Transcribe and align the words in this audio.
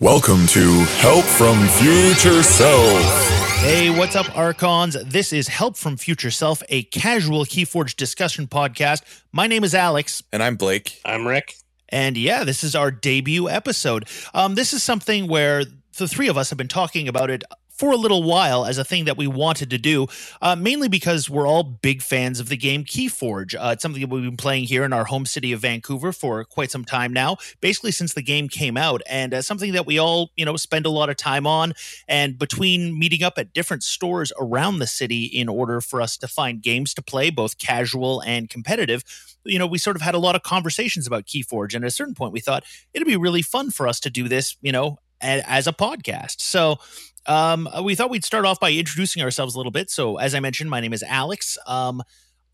Welcome 0.00 0.46
to 0.50 0.84
Help 1.00 1.24
from 1.24 1.66
Future 1.70 2.44
Self. 2.44 3.28
Hey, 3.58 3.90
what's 3.90 4.14
up, 4.14 4.28
Archons? 4.38 4.96
This 5.04 5.32
is 5.32 5.48
Help 5.48 5.76
from 5.76 5.96
Future 5.96 6.30
Self, 6.30 6.62
a 6.68 6.84
casual 6.84 7.44
Keyforge 7.44 7.96
discussion 7.96 8.46
podcast. 8.46 9.02
My 9.32 9.48
name 9.48 9.64
is 9.64 9.74
Alex. 9.74 10.22
And 10.32 10.40
I'm 10.40 10.54
Blake. 10.54 11.00
I'm 11.04 11.26
Rick. 11.26 11.56
And 11.88 12.16
yeah, 12.16 12.44
this 12.44 12.62
is 12.62 12.76
our 12.76 12.92
debut 12.92 13.48
episode. 13.48 14.06
Um, 14.34 14.54
this 14.54 14.72
is 14.72 14.84
something 14.84 15.26
where 15.26 15.64
the 15.96 16.06
three 16.06 16.28
of 16.28 16.38
us 16.38 16.50
have 16.50 16.58
been 16.58 16.68
talking 16.68 17.08
about 17.08 17.28
it 17.28 17.42
for 17.78 17.92
a 17.92 17.96
little 17.96 18.24
while 18.24 18.66
as 18.66 18.76
a 18.76 18.84
thing 18.84 19.04
that 19.04 19.16
we 19.16 19.26
wanted 19.26 19.70
to 19.70 19.78
do, 19.78 20.08
uh, 20.42 20.56
mainly 20.56 20.88
because 20.88 21.30
we're 21.30 21.46
all 21.46 21.62
big 21.62 22.02
fans 22.02 22.40
of 22.40 22.48
the 22.48 22.56
game 22.56 22.84
Keyforge. 22.84 23.54
Uh, 23.54 23.70
it's 23.70 23.82
something 23.82 24.02
that 24.02 24.10
we've 24.10 24.24
been 24.24 24.36
playing 24.36 24.64
here 24.64 24.84
in 24.84 24.92
our 24.92 25.04
home 25.04 25.24
city 25.24 25.52
of 25.52 25.60
Vancouver 25.60 26.12
for 26.12 26.44
quite 26.44 26.72
some 26.72 26.84
time 26.84 27.12
now, 27.12 27.36
basically 27.60 27.92
since 27.92 28.14
the 28.14 28.22
game 28.22 28.48
came 28.48 28.76
out, 28.76 29.00
and 29.08 29.32
uh, 29.32 29.40
something 29.40 29.72
that 29.72 29.86
we 29.86 29.98
all, 29.98 30.30
you 30.36 30.44
know, 30.44 30.56
spend 30.56 30.86
a 30.86 30.90
lot 30.90 31.08
of 31.08 31.16
time 31.16 31.46
on. 31.46 31.72
And 32.08 32.38
between 32.38 32.98
meeting 32.98 33.22
up 33.22 33.38
at 33.38 33.52
different 33.52 33.84
stores 33.84 34.32
around 34.40 34.80
the 34.80 34.86
city 34.86 35.24
in 35.24 35.48
order 35.48 35.80
for 35.80 36.02
us 36.02 36.16
to 36.18 36.28
find 36.28 36.60
games 36.60 36.92
to 36.94 37.02
play, 37.02 37.30
both 37.30 37.58
casual 37.58 38.20
and 38.22 38.50
competitive, 38.50 39.04
you 39.44 39.58
know, 39.58 39.66
we 39.66 39.78
sort 39.78 39.96
of 39.96 40.02
had 40.02 40.14
a 40.14 40.18
lot 40.18 40.34
of 40.34 40.42
conversations 40.42 41.06
about 41.06 41.26
Keyforge. 41.26 41.74
And 41.74 41.84
at 41.84 41.88
a 41.88 41.92
certain 41.92 42.14
point, 42.14 42.32
we 42.32 42.40
thought 42.40 42.64
it'd 42.92 43.06
be 43.06 43.16
really 43.16 43.42
fun 43.42 43.70
for 43.70 43.86
us 43.86 44.00
to 44.00 44.10
do 44.10 44.28
this, 44.28 44.56
you 44.60 44.72
know, 44.72 44.98
as 45.20 45.66
a 45.66 45.72
podcast. 45.72 46.40
So 46.40 46.78
um, 47.28 47.68
we 47.84 47.94
thought 47.94 48.10
we'd 48.10 48.24
start 48.24 48.44
off 48.44 48.58
by 48.58 48.72
introducing 48.72 49.22
ourselves 49.22 49.54
a 49.54 49.58
little 49.58 49.70
bit. 49.70 49.90
So, 49.90 50.16
as 50.16 50.34
I 50.34 50.40
mentioned, 50.40 50.70
my 50.70 50.80
name 50.80 50.92
is 50.92 51.02
Alex. 51.02 51.58
Um, 51.66 52.02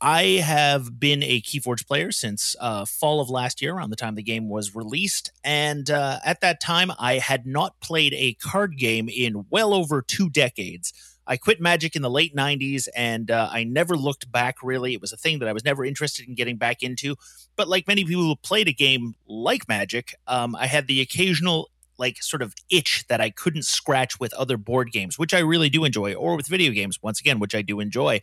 I 0.00 0.22
have 0.44 0.98
been 0.98 1.22
a 1.22 1.40
Keyforge 1.40 1.86
player 1.86 2.10
since 2.10 2.56
uh, 2.60 2.84
fall 2.84 3.20
of 3.20 3.30
last 3.30 3.62
year, 3.62 3.74
around 3.74 3.90
the 3.90 3.96
time 3.96 4.16
the 4.16 4.22
game 4.22 4.48
was 4.48 4.74
released. 4.74 5.32
And 5.44 5.88
uh, 5.90 6.18
at 6.24 6.40
that 6.40 6.60
time, 6.60 6.90
I 6.98 7.18
had 7.18 7.46
not 7.46 7.80
played 7.80 8.12
a 8.14 8.34
card 8.34 8.76
game 8.76 9.08
in 9.08 9.46
well 9.48 9.72
over 9.72 10.02
two 10.02 10.28
decades. 10.28 10.92
I 11.26 11.36
quit 11.36 11.60
Magic 11.60 11.96
in 11.96 12.02
the 12.02 12.10
late 12.10 12.36
90s 12.36 12.86
and 12.94 13.30
uh, 13.30 13.48
I 13.50 13.64
never 13.64 13.96
looked 13.96 14.30
back 14.30 14.56
really. 14.62 14.92
It 14.92 15.00
was 15.00 15.12
a 15.12 15.16
thing 15.16 15.38
that 15.38 15.48
I 15.48 15.54
was 15.54 15.64
never 15.64 15.84
interested 15.84 16.28
in 16.28 16.34
getting 16.34 16.56
back 16.56 16.82
into. 16.82 17.16
But 17.56 17.68
like 17.68 17.88
many 17.88 18.04
people 18.04 18.24
who 18.24 18.36
played 18.36 18.68
a 18.68 18.74
game 18.74 19.14
like 19.26 19.66
Magic, 19.68 20.14
um, 20.26 20.54
I 20.54 20.66
had 20.66 20.86
the 20.86 21.00
occasional 21.00 21.70
like 21.98 22.22
sort 22.22 22.42
of 22.42 22.54
itch 22.70 23.04
that 23.08 23.20
I 23.20 23.30
couldn't 23.30 23.64
scratch 23.64 24.18
with 24.18 24.32
other 24.34 24.56
board 24.56 24.92
games, 24.92 25.18
which 25.18 25.34
I 25.34 25.38
really 25.40 25.68
do 25.68 25.84
enjoy, 25.84 26.14
or 26.14 26.36
with 26.36 26.46
video 26.46 26.72
games, 26.72 26.98
once 27.02 27.20
again, 27.20 27.38
which 27.38 27.54
I 27.54 27.62
do 27.62 27.80
enjoy. 27.80 28.20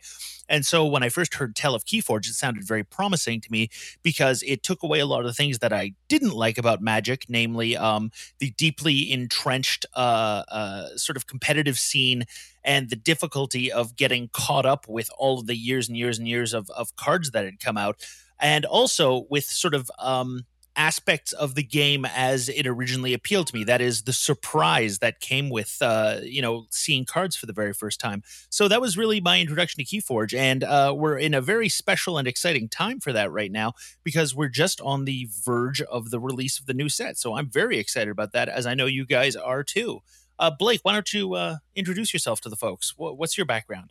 And 0.48 0.66
so 0.66 0.84
when 0.86 1.02
I 1.02 1.08
first 1.08 1.34
heard 1.34 1.56
tell 1.56 1.74
of 1.74 1.84
Keyforge, 1.84 2.28
it 2.28 2.34
sounded 2.34 2.64
very 2.64 2.84
promising 2.84 3.40
to 3.40 3.50
me 3.50 3.68
because 4.02 4.42
it 4.46 4.62
took 4.62 4.82
away 4.82 5.00
a 5.00 5.06
lot 5.06 5.20
of 5.20 5.26
the 5.26 5.32
things 5.32 5.60
that 5.60 5.72
I 5.72 5.92
didn't 6.08 6.34
like 6.34 6.58
about 6.58 6.82
Magic, 6.82 7.24
namely 7.28 7.76
um, 7.76 8.10
the 8.38 8.50
deeply 8.50 9.10
entrenched 9.12 9.86
uh, 9.94 10.42
uh, 10.48 10.96
sort 10.96 11.16
of 11.16 11.26
competitive 11.26 11.78
scene 11.78 12.24
and 12.64 12.90
the 12.90 12.96
difficulty 12.96 13.72
of 13.72 13.96
getting 13.96 14.28
caught 14.32 14.66
up 14.66 14.86
with 14.88 15.10
all 15.18 15.40
of 15.40 15.46
the 15.46 15.56
years 15.56 15.88
and 15.88 15.96
years 15.96 16.18
and 16.18 16.28
years 16.28 16.52
of, 16.52 16.70
of 16.70 16.94
cards 16.96 17.30
that 17.30 17.44
had 17.44 17.60
come 17.60 17.76
out. 17.76 18.04
And 18.38 18.64
also 18.64 19.26
with 19.30 19.44
sort 19.44 19.74
of 19.74 19.90
um, 19.98 20.42
aspects 20.76 21.32
of 21.32 21.54
the 21.54 21.62
game 21.62 22.04
as 22.04 22.48
it 22.48 22.66
originally 22.66 23.12
appealed 23.14 23.46
to 23.48 23.54
me. 23.54 23.64
That 23.64 23.80
is 23.80 24.02
the 24.02 24.12
surprise 24.12 24.98
that 24.98 25.20
came 25.20 25.50
with, 25.50 25.76
uh, 25.80 26.20
you 26.22 26.42
know, 26.42 26.66
seeing 26.70 27.04
cards 27.04 27.36
for 27.36 27.46
the 27.46 27.52
very 27.52 27.72
first 27.72 28.00
time. 28.00 28.22
So 28.50 28.68
that 28.68 28.80
was 28.80 28.96
really 28.96 29.20
my 29.20 29.40
introduction 29.40 29.84
to 29.84 29.88
Keyforge, 29.88 30.34
and 30.34 30.64
uh, 30.64 30.94
we're 30.96 31.18
in 31.18 31.34
a 31.34 31.40
very 31.40 31.68
special 31.68 32.18
and 32.18 32.26
exciting 32.26 32.68
time 32.68 33.00
for 33.00 33.12
that 33.12 33.30
right 33.30 33.52
now 33.52 33.74
because 34.04 34.34
we're 34.34 34.48
just 34.48 34.80
on 34.80 35.04
the 35.04 35.28
verge 35.44 35.82
of 35.82 36.10
the 36.10 36.20
release 36.20 36.58
of 36.58 36.66
the 36.66 36.74
new 36.74 36.88
set. 36.88 37.18
So 37.18 37.34
I'm 37.34 37.48
very 37.48 37.78
excited 37.78 38.10
about 38.10 38.32
that, 38.32 38.48
as 38.48 38.66
I 38.66 38.74
know 38.74 38.86
you 38.86 39.04
guys 39.06 39.36
are 39.36 39.62
too. 39.62 40.00
Uh, 40.38 40.50
Blake, 40.50 40.80
why 40.82 40.92
don't 40.92 41.12
you 41.12 41.34
uh, 41.34 41.56
introduce 41.76 42.12
yourself 42.12 42.40
to 42.40 42.48
the 42.48 42.56
folks? 42.56 42.94
What's 42.96 43.36
your 43.36 43.46
background? 43.46 43.90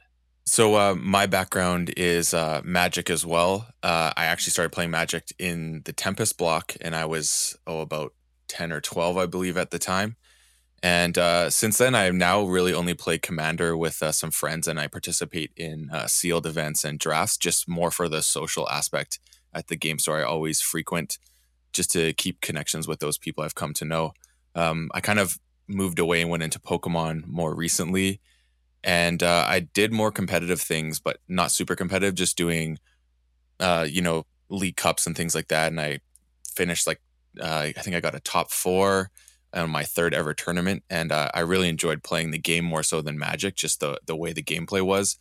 So 0.51 0.75
uh, 0.75 0.95
my 0.99 1.27
background 1.27 1.93
is 1.95 2.33
uh, 2.33 2.59
Magic 2.65 3.09
as 3.09 3.25
well. 3.25 3.67
Uh, 3.81 4.11
I 4.17 4.25
actually 4.25 4.51
started 4.51 4.73
playing 4.73 4.91
Magic 4.91 5.31
in 5.39 5.81
the 5.85 5.93
Tempest 5.93 6.37
block, 6.37 6.75
and 6.81 6.93
I 6.93 7.05
was 7.05 7.57
oh 7.65 7.79
about 7.79 8.13
ten 8.49 8.73
or 8.73 8.81
twelve, 8.81 9.15
I 9.15 9.27
believe, 9.27 9.55
at 9.55 9.71
the 9.71 9.79
time. 9.79 10.17
And 10.83 11.17
uh, 11.17 11.49
since 11.49 11.77
then, 11.77 11.95
I 11.95 12.09
now 12.09 12.43
really 12.43 12.73
only 12.73 12.93
played 12.93 13.21
Commander 13.21 13.77
with 13.77 14.03
uh, 14.03 14.11
some 14.11 14.29
friends, 14.29 14.67
and 14.67 14.77
I 14.77 14.87
participate 14.87 15.51
in 15.55 15.89
uh, 15.89 16.07
sealed 16.07 16.45
events 16.45 16.83
and 16.83 16.99
drafts, 16.99 17.37
just 17.37 17.69
more 17.69 17.89
for 17.89 18.09
the 18.09 18.21
social 18.21 18.67
aspect 18.67 19.19
at 19.53 19.69
the 19.69 19.77
game 19.77 19.99
store. 19.99 20.19
I 20.19 20.23
always 20.23 20.59
frequent 20.59 21.17
just 21.71 21.91
to 21.91 22.11
keep 22.11 22.41
connections 22.41 22.89
with 22.89 22.99
those 22.99 23.17
people 23.17 23.45
I've 23.45 23.55
come 23.55 23.73
to 23.75 23.85
know. 23.85 24.11
Um, 24.53 24.89
I 24.93 24.99
kind 24.99 25.19
of 25.19 25.39
moved 25.69 25.97
away 25.97 26.19
and 26.19 26.29
went 26.29 26.43
into 26.43 26.59
Pokemon 26.59 27.25
more 27.25 27.55
recently 27.55 28.19
and 28.83 29.21
uh, 29.21 29.45
I 29.47 29.61
did 29.61 29.91
more 29.91 30.11
competitive 30.11 30.61
things, 30.61 30.99
but 30.99 31.17
not 31.27 31.51
super 31.51 31.75
competitive. 31.75 32.15
Just 32.15 32.37
doing, 32.37 32.79
uh, 33.59 33.85
you 33.89 34.01
know, 34.01 34.25
league 34.49 34.75
cups 34.75 35.05
and 35.05 35.15
things 35.15 35.35
like 35.35 35.47
that. 35.49 35.71
And 35.71 35.79
I 35.79 35.99
finished 36.45 36.87
like 36.87 37.01
uh, 37.39 37.69
I 37.75 37.81
think 37.81 37.95
I 37.95 38.01
got 38.01 38.15
a 38.15 38.19
top 38.19 38.51
four 38.51 39.09
on 39.53 39.69
my 39.69 39.83
third 39.83 40.13
ever 40.13 40.33
tournament, 40.33 40.83
and 40.89 41.11
uh, 41.11 41.29
I 41.33 41.41
really 41.41 41.69
enjoyed 41.69 42.03
playing 42.03 42.31
the 42.31 42.39
game 42.39 42.65
more 42.65 42.83
so 42.83 43.01
than 43.01 43.19
Magic, 43.19 43.55
just 43.55 43.79
the 43.79 43.99
the 44.05 44.15
way 44.15 44.33
the 44.33 44.43
gameplay 44.43 44.81
was. 44.81 45.17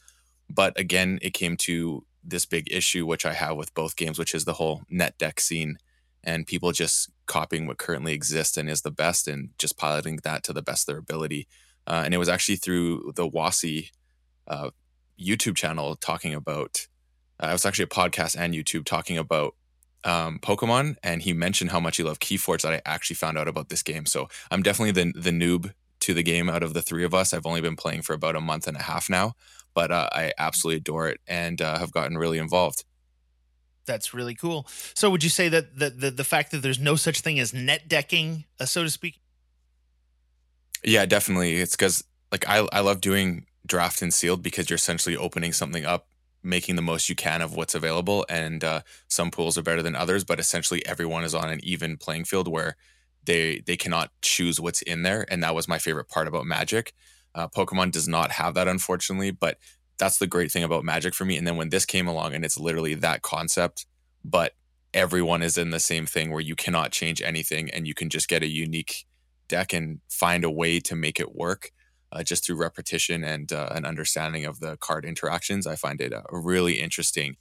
But 0.49 0.79
again, 0.79 1.19
it 1.23 1.35
came 1.35 1.57
to 1.59 2.05
this 2.23 2.45
big 2.47 2.71
issue 2.71 3.07
which 3.07 3.25
I 3.25 3.33
have 3.33 3.57
with 3.57 3.75
both 3.75 3.97
games, 3.97 4.19
which 4.19 4.35
is 4.35 4.45
the 4.45 4.55
whole 4.55 4.83
net 4.91 5.17
deck 5.19 5.41
scene 5.41 5.79
and 6.23 6.47
people 6.47 6.73
just 6.73 7.11
copying 7.27 7.67
what 7.67 7.79
currently 7.79 8.13
exists 8.13 8.57
and 8.57 8.69
is 8.69 8.83
the 8.83 8.91
best 8.91 9.27
and 9.27 9.51
just 9.59 9.79
piloting 9.79 10.19
that 10.23 10.43
to 10.45 10.53
the 10.53 10.63
best 10.63 10.83
of 10.83 10.93
their 10.93 10.99
ability. 10.99 11.47
Uh, 11.91 12.03
and 12.05 12.15
it 12.15 12.19
was 12.19 12.29
actually 12.29 12.55
through 12.55 13.13
the 13.17 13.29
Wasi 13.29 13.91
uh, 14.47 14.71
YouTube 15.21 15.57
channel 15.57 15.97
talking 15.97 16.35
about. 16.35 16.87
Uh, 17.43 17.49
it 17.49 17.53
was 17.53 17.67
actually 17.67 17.85
a 17.85 17.89
podcast 17.89 18.37
and 18.39 18.55
YouTube 18.55 18.85
talking 18.85 19.19
about 19.19 19.57
um, 20.05 20.39
Pokemon, 20.39 20.95
and 21.03 21.21
he 21.21 21.33
mentioned 21.33 21.73
how 21.73 21.81
much 21.81 21.97
he 21.97 22.05
loved 22.05 22.23
Keyforge 22.23 22.63
that 22.63 22.73
I 22.73 22.81
actually 22.87 23.17
found 23.17 23.37
out 23.37 23.49
about 23.49 23.71
this 23.71 23.83
game. 23.83 24.07
So 24.07 24.29
I'm 24.53 24.63
definitely 24.63 24.93
the 24.93 25.13
the 25.19 25.31
noob 25.31 25.73
to 26.01 26.15
the 26.15 26.23
game 26.23 26.49
out 26.49 26.63
of 26.63 26.75
the 26.75 26.81
three 26.81 27.05
of 27.05 27.13
us. 27.13 27.35
I've 27.35 27.45
only 27.45 27.61
been 27.61 27.77
playing 27.77 28.03
for 28.03 28.13
about 28.13 28.37
a 28.37 28.41
month 28.41 28.69
and 28.69 28.77
a 28.77 28.83
half 28.83 29.11
now, 29.11 29.35
but 29.75 29.91
uh, 29.91 30.09
I 30.13 30.33
absolutely 30.39 30.79
adore 30.79 31.09
it 31.09 31.21
and 31.27 31.61
uh, 31.61 31.77
have 31.79 31.91
gotten 31.91 32.17
really 32.17 32.39
involved. 32.39 32.85
That's 33.85 34.15
really 34.15 34.37
cool. 34.37 34.69
So, 34.95 35.11
would 35.11 35.25
you 35.25 35.31
say 35.31 35.49
that 35.49 35.77
the, 35.77 35.91
the 35.91 36.11
the 36.13 36.25
fact 36.25 36.53
that 36.53 36.59
there's 36.59 36.79
no 36.79 36.95
such 36.95 37.21
thing 37.21 37.41
as 37.41 37.53
net 37.53 37.89
decking, 37.89 38.45
uh, 38.61 38.67
so 38.67 38.85
to 38.85 38.91
speak, 38.91 39.21
yeah, 40.85 41.07
definitely. 41.07 41.57
It's 41.57 41.77
because 41.77 42.05
like 42.33 42.49
I 42.49 42.67
I 42.73 42.81
love 42.81 43.01
doing 43.01 43.47
draft 43.67 44.03
and 44.03 44.13
sealed 44.13 44.43
because 44.43 44.71
you're 44.71 44.77
essentially 44.77 45.17
opening 45.17 45.53
something 45.53 45.85
up, 45.85 46.09
making 46.43 46.77
the 46.77 46.83
most 46.83 47.09
you 47.09 47.15
can 47.15 47.43
of 47.43 47.55
what's 47.57 47.75
available, 47.75 48.25
and 48.29 48.65
uh, 48.65 48.81
some 49.09 49.31
pools 49.31 49.59
are 49.59 49.63
better 49.63 49.83
than 49.83 49.95
others, 49.97 50.25
but 50.25 50.41
essentially 50.41 50.85
everyone 50.87 51.25
is 51.25 51.35
on 51.35 51.51
an 51.51 51.61
even 51.63 51.97
playing 51.97 52.25
field 52.25 52.49
where 52.49 52.77
they 53.25 53.63
they 53.67 53.77
cannot 53.77 54.11
choose 54.23 54.61
what's 54.61 54.83
in 54.83 55.03
there, 55.03 55.27
and 55.31 55.43
that 55.43 55.55
was 55.55 55.69
my 55.69 55.79
favorite 55.79 56.09
part 56.09 56.29
about 56.29 56.47
Magic. 56.47 56.93
Uh, 57.35 57.49
Pokemon 57.49 57.93
does 57.93 58.09
not 58.09 58.33
have 58.33 58.55
that, 58.55 58.67
unfortunately, 58.69 59.31
but 59.31 59.59
that's 59.99 60.19
the 60.19 60.27
great 60.27 60.51
thing 60.51 60.65
about 60.65 60.85
Magic 60.85 61.15
for 61.15 61.25
me. 61.25 61.37
And 61.37 61.47
then 61.47 61.57
when 61.57 61.69
this 61.69 61.85
came 61.85 62.09
along, 62.09 62.35
and 62.35 62.45
it's 62.45 62.59
literally 62.59 62.95
that 62.95 63.23
concept, 63.23 63.87
but 64.25 64.55
everyone 64.93 65.43
is 65.43 65.57
in 65.57 65.71
the 65.71 65.79
same 65.79 66.07
thing 66.07 66.33
where 66.33 66.41
you 66.41 66.57
cannot 66.57 66.91
change 66.91 67.23
anything, 67.23 67.71
and 67.71 67.87
you 67.87 67.95
can 67.95 68.09
just 68.09 68.29
get 68.29 68.43
a 68.43 68.49
unique 68.49 69.05
deck 69.51 69.75
and 69.75 70.01
find 70.09 70.45
a 70.45 70.51
way 70.51 70.81
to 70.81 70.97
make 70.97 71.21
it 71.21 71.35
work 71.35 71.73
uh, 72.13 72.23
just 72.23 72.45
through 72.45 72.57
repetition 72.57 73.23
and 73.23 73.53
uh, 73.53 73.69
an 73.73 73.85
understanding 73.85 74.47
of 74.47 74.61
the 74.61 74.77
card 74.79 75.05
interactions. 75.05 75.67
I 75.67 75.77
find 75.77 76.01
it 76.01 76.13
uh, 76.13 76.23
really 76.31 76.81
interesting. 76.81 77.37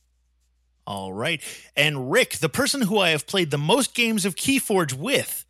All 0.85 1.13
right. 1.13 1.41
And 1.75 2.11
Rick, 2.11 2.37
the 2.37 2.49
person 2.49 2.81
who 2.81 2.99
I 2.99 3.09
have 3.09 3.27
played 3.27 3.51
the 3.51 3.57
most 3.57 3.93
games 3.93 4.25
of 4.25 4.35
Keyforge 4.35 4.93
with, 4.93 5.45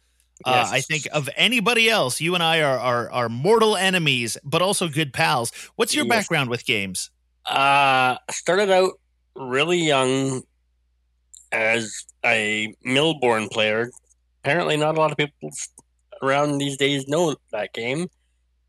uh, 0.46 0.52
yes. 0.56 0.72
I 0.72 0.82
think 0.82 1.08
of 1.12 1.30
anybody 1.36 1.90
else, 1.90 2.22
you 2.22 2.34
and 2.34 2.44
I 2.44 2.62
are, 2.62 2.78
are, 2.78 3.12
are 3.12 3.30
mortal 3.30 3.76
enemies, 3.76 4.38
but 4.44 4.62
also 4.62 4.88
good 4.88 5.14
pals. 5.14 5.52
What's 5.76 5.96
your 5.96 6.06
yes. 6.06 6.16
background 6.16 6.50
with 6.50 6.66
games? 6.66 7.10
Uh, 7.46 8.18
started 8.30 8.70
out 8.70 8.92
really 9.36 9.80
young 9.80 10.44
as 11.52 12.06
a 12.26 12.74
Millborn 12.86 13.50
player. 13.50 13.90
Apparently, 14.44 14.78
not 14.78 14.96
a 14.96 15.00
lot 15.00 15.12
of 15.12 15.18
people 15.18 15.52
around 16.22 16.58
these 16.58 16.78
days 16.78 17.08
know 17.08 17.36
that 17.52 17.74
game. 17.74 18.08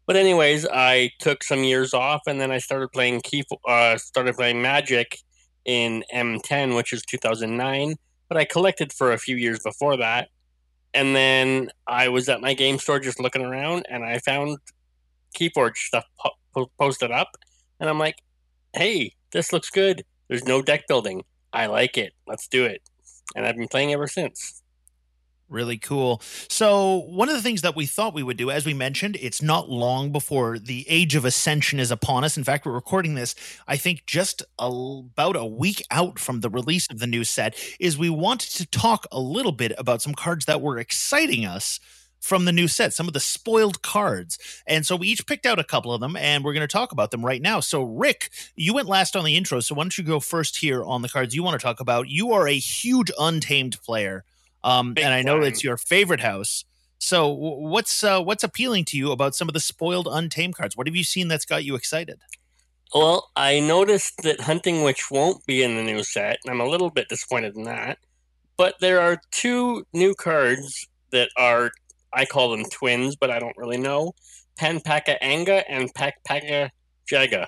But 0.06 0.16
anyways, 0.16 0.66
I 0.66 1.12
took 1.20 1.44
some 1.44 1.62
years 1.62 1.94
off, 1.94 2.22
and 2.26 2.40
then 2.40 2.50
I 2.50 2.58
started 2.58 2.90
playing 2.92 3.20
key, 3.20 3.44
uh, 3.68 3.96
started 3.96 4.34
playing 4.34 4.60
Magic 4.60 5.18
in 5.64 6.02
M10, 6.12 6.74
which 6.74 6.92
is 6.92 7.02
2009. 7.02 7.94
But 8.28 8.36
I 8.36 8.44
collected 8.44 8.92
for 8.92 9.12
a 9.12 9.18
few 9.18 9.36
years 9.36 9.60
before 9.60 9.96
that, 9.98 10.28
and 10.94 11.14
then 11.14 11.70
I 11.86 12.08
was 12.08 12.28
at 12.28 12.40
my 12.40 12.54
game 12.54 12.78
store 12.78 12.98
just 12.98 13.20
looking 13.20 13.42
around, 13.42 13.86
and 13.88 14.04
I 14.04 14.18
found 14.18 14.58
Keyforge 15.38 15.76
stuff 15.76 16.06
po- 16.18 16.70
posted 16.78 17.12
up, 17.12 17.28
and 17.78 17.88
I'm 17.88 17.98
like, 17.98 18.16
"Hey, 18.74 19.14
this 19.32 19.52
looks 19.52 19.70
good. 19.70 20.04
There's 20.28 20.44
no 20.44 20.62
deck 20.62 20.88
building. 20.88 21.22
I 21.52 21.66
like 21.66 21.96
it. 21.96 22.14
Let's 22.26 22.48
do 22.48 22.64
it." 22.64 22.82
And 23.36 23.46
I've 23.46 23.56
been 23.56 23.68
playing 23.68 23.92
ever 23.92 24.08
since. 24.08 24.62
Really 25.50 25.78
cool. 25.78 26.22
So, 26.48 26.98
one 27.08 27.28
of 27.28 27.34
the 27.34 27.42
things 27.42 27.62
that 27.62 27.74
we 27.74 27.84
thought 27.84 28.14
we 28.14 28.22
would 28.22 28.36
do, 28.36 28.52
as 28.52 28.64
we 28.64 28.72
mentioned, 28.72 29.16
it's 29.20 29.42
not 29.42 29.68
long 29.68 30.12
before 30.12 30.60
the 30.60 30.86
age 30.88 31.16
of 31.16 31.24
ascension 31.24 31.80
is 31.80 31.90
upon 31.90 32.22
us. 32.22 32.36
In 32.36 32.44
fact, 32.44 32.64
we're 32.64 32.72
recording 32.72 33.16
this, 33.16 33.34
I 33.66 33.76
think, 33.76 34.06
just 34.06 34.44
about 34.60 35.34
a 35.34 35.44
week 35.44 35.84
out 35.90 36.20
from 36.20 36.40
the 36.40 36.48
release 36.48 36.86
of 36.88 37.00
the 37.00 37.08
new 37.08 37.24
set. 37.24 37.56
Is 37.80 37.98
we 37.98 38.08
wanted 38.08 38.50
to 38.58 38.66
talk 38.66 39.08
a 39.10 39.18
little 39.18 39.50
bit 39.50 39.72
about 39.76 40.02
some 40.02 40.14
cards 40.14 40.44
that 40.44 40.62
were 40.62 40.78
exciting 40.78 41.44
us 41.44 41.80
from 42.20 42.44
the 42.44 42.52
new 42.52 42.68
set, 42.68 42.92
some 42.92 43.08
of 43.08 43.12
the 43.14 43.18
spoiled 43.18 43.82
cards. 43.82 44.38
And 44.68 44.86
so 44.86 44.94
we 44.94 45.08
each 45.08 45.26
picked 45.26 45.46
out 45.46 45.58
a 45.58 45.64
couple 45.64 45.92
of 45.92 46.00
them 46.00 46.14
and 46.14 46.44
we're 46.44 46.52
going 46.52 46.60
to 46.60 46.72
talk 46.72 46.92
about 46.92 47.10
them 47.10 47.24
right 47.24 47.42
now. 47.42 47.58
So, 47.58 47.82
Rick, 47.82 48.30
you 48.54 48.72
went 48.72 48.88
last 48.88 49.16
on 49.16 49.24
the 49.24 49.36
intro. 49.36 49.58
So, 49.58 49.74
why 49.74 49.82
don't 49.82 49.98
you 49.98 50.04
go 50.04 50.20
first 50.20 50.58
here 50.58 50.84
on 50.84 51.02
the 51.02 51.08
cards 51.08 51.34
you 51.34 51.42
want 51.42 51.58
to 51.60 51.64
talk 51.64 51.80
about? 51.80 52.08
You 52.08 52.30
are 52.32 52.46
a 52.46 52.56
huge 52.56 53.10
untamed 53.18 53.80
player. 53.82 54.24
Um, 54.62 54.94
and 54.96 55.14
I 55.14 55.22
know 55.22 55.40
time. 55.40 55.48
it's 55.48 55.64
your 55.64 55.76
favorite 55.76 56.20
house. 56.20 56.64
So, 56.98 57.28
what's 57.28 58.04
uh, 58.04 58.22
what's 58.22 58.44
appealing 58.44 58.84
to 58.86 58.96
you 58.96 59.10
about 59.10 59.34
some 59.34 59.48
of 59.48 59.54
the 59.54 59.60
spoiled 59.60 60.06
untamed 60.10 60.56
cards? 60.56 60.76
What 60.76 60.86
have 60.86 60.94
you 60.94 61.04
seen 61.04 61.28
that's 61.28 61.46
got 61.46 61.64
you 61.64 61.74
excited? 61.74 62.20
Well, 62.94 63.30
I 63.36 63.60
noticed 63.60 64.22
that 64.24 64.40
Hunting 64.40 64.82
Witch 64.82 65.10
won't 65.10 65.46
be 65.46 65.62
in 65.62 65.76
the 65.76 65.82
new 65.82 66.02
set, 66.02 66.38
and 66.44 66.52
I'm 66.52 66.60
a 66.60 66.68
little 66.68 66.90
bit 66.90 67.08
disappointed 67.08 67.56
in 67.56 67.62
that. 67.64 67.98
But 68.56 68.74
there 68.80 69.00
are 69.00 69.20
two 69.30 69.86
new 69.94 70.14
cards 70.14 70.86
that 71.12 71.30
are, 71.38 71.70
I 72.12 72.24
call 72.24 72.50
them 72.50 72.64
twins, 72.64 73.16
but 73.16 73.30
I 73.30 73.38
don't 73.38 73.56
really 73.56 73.78
know 73.78 74.12
Panpaca 74.58 75.16
Anga 75.22 75.68
and 75.70 75.92
Panpaca 75.94 76.70
Jaga. 77.10 77.46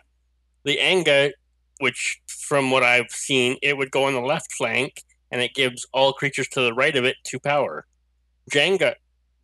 The 0.65 0.81
Anga, 0.81 1.33
which 1.81 2.21
from 2.29 2.71
what 2.71 2.85
I've 2.85 3.11
seen, 3.11 3.57
it 3.63 3.77
would 3.77 3.91
go 3.91 4.05
on 4.05 4.15
the 4.15 4.21
left 4.21 4.53
flank 4.53 5.03
and 5.33 5.41
it 5.41 5.55
gives 5.55 5.87
all 5.93 6.13
creatures 6.13 6.47
to 6.49 6.61
the 6.61 6.75
right 6.75 6.95
of 6.95 7.05
it 7.05 7.17
two 7.25 7.41
power. 7.41 7.87
Jenga, 8.53 8.95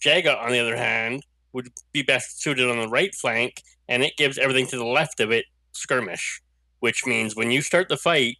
Jaga, 0.05 0.41
on 0.41 0.53
the 0.53 0.61
other 0.61 0.77
hand, 0.77 1.25
would 1.53 1.71
be 1.93 2.03
best 2.03 2.43
suited 2.43 2.71
on 2.71 2.79
the 2.79 2.89
right 2.89 3.15
flank, 3.15 3.63
and 3.89 4.05
it 4.05 4.17
gives 4.17 4.39
everything 4.39 4.67
to 4.69 4.77
the 4.77 4.85
left 4.85 5.19
of 5.19 5.33
it 5.33 5.47
skirmish, 5.73 6.41
which 6.81 7.07
means 7.07 7.35
when 7.35 7.51
you 7.51 7.63
start 7.63 7.89
the 7.89 7.97
fight, 7.97 8.37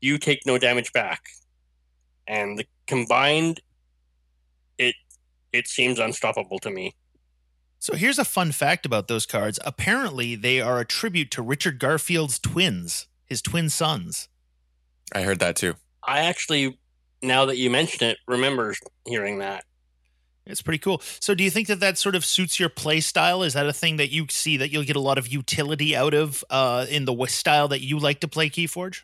you 0.00 0.18
take 0.18 0.40
no 0.44 0.58
damage 0.58 0.92
back. 0.92 1.22
And 2.26 2.58
the 2.58 2.66
combined, 2.86 3.60
it 4.78 4.94
it 5.52 5.68
seems 5.68 5.98
unstoppable 5.98 6.58
to 6.60 6.70
me. 6.70 6.94
So 7.78 7.94
here's 7.94 8.18
a 8.18 8.24
fun 8.24 8.52
fact 8.52 8.84
about 8.84 9.08
those 9.08 9.26
cards. 9.26 9.58
Apparently, 9.64 10.34
they 10.34 10.60
are 10.60 10.80
a 10.80 10.84
tribute 10.84 11.30
to 11.32 11.42
Richard 11.42 11.78
Garfield's 11.78 12.38
twins, 12.38 13.06
his 13.24 13.40
twin 13.40 13.70
sons. 13.70 14.28
I 15.14 15.22
heard 15.22 15.38
that 15.38 15.56
too. 15.56 15.76
I 16.06 16.20
actually, 16.20 16.78
now 17.22 17.46
that 17.46 17.58
you 17.58 17.70
mention 17.70 18.08
it, 18.08 18.18
remember 18.26 18.74
hearing 19.06 19.38
that. 19.38 19.64
It's 20.46 20.62
pretty 20.62 20.78
cool. 20.78 21.00
So, 21.20 21.34
do 21.34 21.44
you 21.44 21.50
think 21.50 21.68
that 21.68 21.80
that 21.80 21.98
sort 21.98 22.14
of 22.14 22.24
suits 22.24 22.58
your 22.58 22.68
play 22.68 23.00
style? 23.00 23.42
Is 23.42 23.52
that 23.54 23.66
a 23.66 23.72
thing 23.72 23.96
that 23.96 24.10
you 24.10 24.26
see 24.30 24.56
that 24.56 24.70
you'll 24.70 24.84
get 24.84 24.96
a 24.96 25.00
lot 25.00 25.18
of 25.18 25.28
utility 25.28 25.94
out 25.94 26.14
of 26.14 26.42
uh, 26.50 26.86
in 26.88 27.04
the 27.04 27.26
style 27.26 27.68
that 27.68 27.80
you 27.80 27.98
like 27.98 28.20
to 28.20 28.28
play 28.28 28.50
Keyforge? 28.50 29.02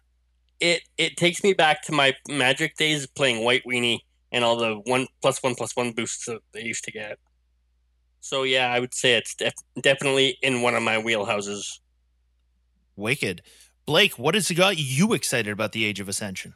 It 0.59 0.83
it 0.97 1.17
takes 1.17 1.45
me 1.45 1.53
back 1.53 1.83
to 1.83 1.93
my 1.93 2.15
Magic 2.29 2.77
days 2.77 3.07
playing 3.07 3.45
White 3.45 3.63
Weenie 3.65 3.99
and 4.33 4.45
all 4.45 4.57
the 4.57 4.75
one 4.87 5.07
plus 5.23 5.43
one 5.43 5.55
plus 5.55 5.77
one 5.77 5.93
boosts 5.93 6.25
that 6.27 6.41
they 6.53 6.63
used 6.63 6.85
to 6.85 6.91
get. 6.91 7.19
So 8.21 8.43
yeah, 8.43 8.73
I 8.73 8.81
would 8.81 8.95
say 8.95 9.15
it's 9.15 9.35
def- 9.35 9.55
definitely 9.81 10.39
in 10.43 10.63
one 10.63 10.75
of 10.75 10.83
my 10.83 10.97
wheelhouses. 10.97 11.79
Wicked, 12.97 13.43
Blake. 13.85 14.19
What 14.19 14.35
has 14.35 14.51
got 14.51 14.79
you 14.79 15.13
excited 15.13 15.53
about 15.53 15.73
the 15.73 15.85
Age 15.85 16.01
of 16.01 16.09
Ascension? 16.09 16.55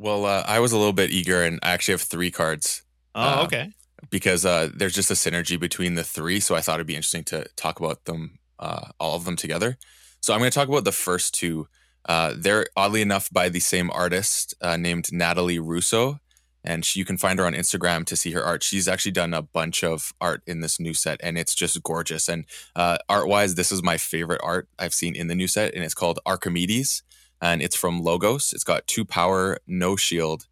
Well, 0.00 0.24
uh, 0.24 0.44
I 0.46 0.60
was 0.60 0.72
a 0.72 0.78
little 0.78 0.94
bit 0.94 1.10
eager, 1.10 1.42
and 1.42 1.58
I 1.62 1.72
actually 1.72 1.92
have 1.92 2.00
three 2.00 2.30
cards. 2.30 2.82
Oh, 3.14 3.40
uh, 3.40 3.44
okay. 3.44 3.70
Because 4.08 4.46
uh, 4.46 4.70
there's 4.74 4.94
just 4.94 5.10
a 5.10 5.14
synergy 5.14 5.60
between 5.60 5.94
the 5.94 6.02
three, 6.02 6.40
so 6.40 6.54
I 6.54 6.62
thought 6.62 6.76
it'd 6.76 6.86
be 6.86 6.96
interesting 6.96 7.24
to 7.24 7.44
talk 7.54 7.80
about 7.80 8.06
them, 8.06 8.38
uh, 8.58 8.92
all 8.98 9.14
of 9.14 9.26
them 9.26 9.36
together. 9.36 9.76
So 10.22 10.32
I'm 10.32 10.38
going 10.40 10.50
to 10.50 10.54
talk 10.54 10.68
about 10.68 10.84
the 10.84 10.92
first 10.92 11.34
two. 11.34 11.68
Uh, 12.06 12.32
they're 12.34 12.64
oddly 12.78 13.02
enough 13.02 13.28
by 13.30 13.50
the 13.50 13.60
same 13.60 13.90
artist 13.90 14.54
uh, 14.62 14.78
named 14.78 15.12
Natalie 15.12 15.58
Russo, 15.58 16.18
and 16.64 16.82
she, 16.82 16.98
you 16.98 17.04
can 17.04 17.18
find 17.18 17.38
her 17.38 17.44
on 17.44 17.52
Instagram 17.52 18.06
to 18.06 18.16
see 18.16 18.30
her 18.30 18.42
art. 18.42 18.62
She's 18.62 18.88
actually 18.88 19.12
done 19.12 19.34
a 19.34 19.42
bunch 19.42 19.84
of 19.84 20.14
art 20.18 20.42
in 20.46 20.60
this 20.60 20.80
new 20.80 20.94
set, 20.94 21.20
and 21.22 21.36
it's 21.36 21.54
just 21.54 21.82
gorgeous. 21.82 22.26
And 22.26 22.46
art 22.74 23.28
wise, 23.28 23.54
this 23.54 23.70
is 23.70 23.82
my 23.82 23.98
favorite 23.98 24.40
art 24.42 24.66
I've 24.78 24.94
seen 24.94 25.14
in 25.14 25.26
the 25.26 25.34
new 25.34 25.46
set, 25.46 25.74
and 25.74 25.84
it's 25.84 25.92
called 25.92 26.20
Archimedes 26.24 27.02
and 27.40 27.62
it's 27.62 27.76
from 27.76 28.02
Logos. 28.02 28.52
It's 28.52 28.64
got 28.64 28.86
two 28.86 29.04
power, 29.04 29.58
no 29.66 29.96
shield, 29.96 30.46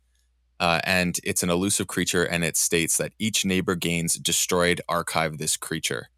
uh, 0.61 0.81
and 0.85 1.19
it's 1.23 1.43
an 1.43 1.51
elusive 1.51 1.87
creature. 1.87 2.25
And 2.25 2.45
it 2.45 2.57
states 2.57 2.97
that 2.97 3.13
each 3.19 3.45
neighbor 3.45 3.75
gains 3.75 4.15
destroyed 4.15 4.81
archive 4.89 5.39
this 5.39 5.57
creature. 5.57 6.09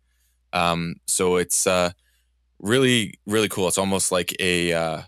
Um, 0.52 0.96
so 1.06 1.36
it's 1.36 1.66
uh, 1.66 1.92
really, 2.58 3.14
really 3.26 3.48
cool. 3.48 3.68
It's 3.68 3.78
almost 3.78 4.12
like 4.12 4.34
a 4.40 4.72
uh, 4.72 5.02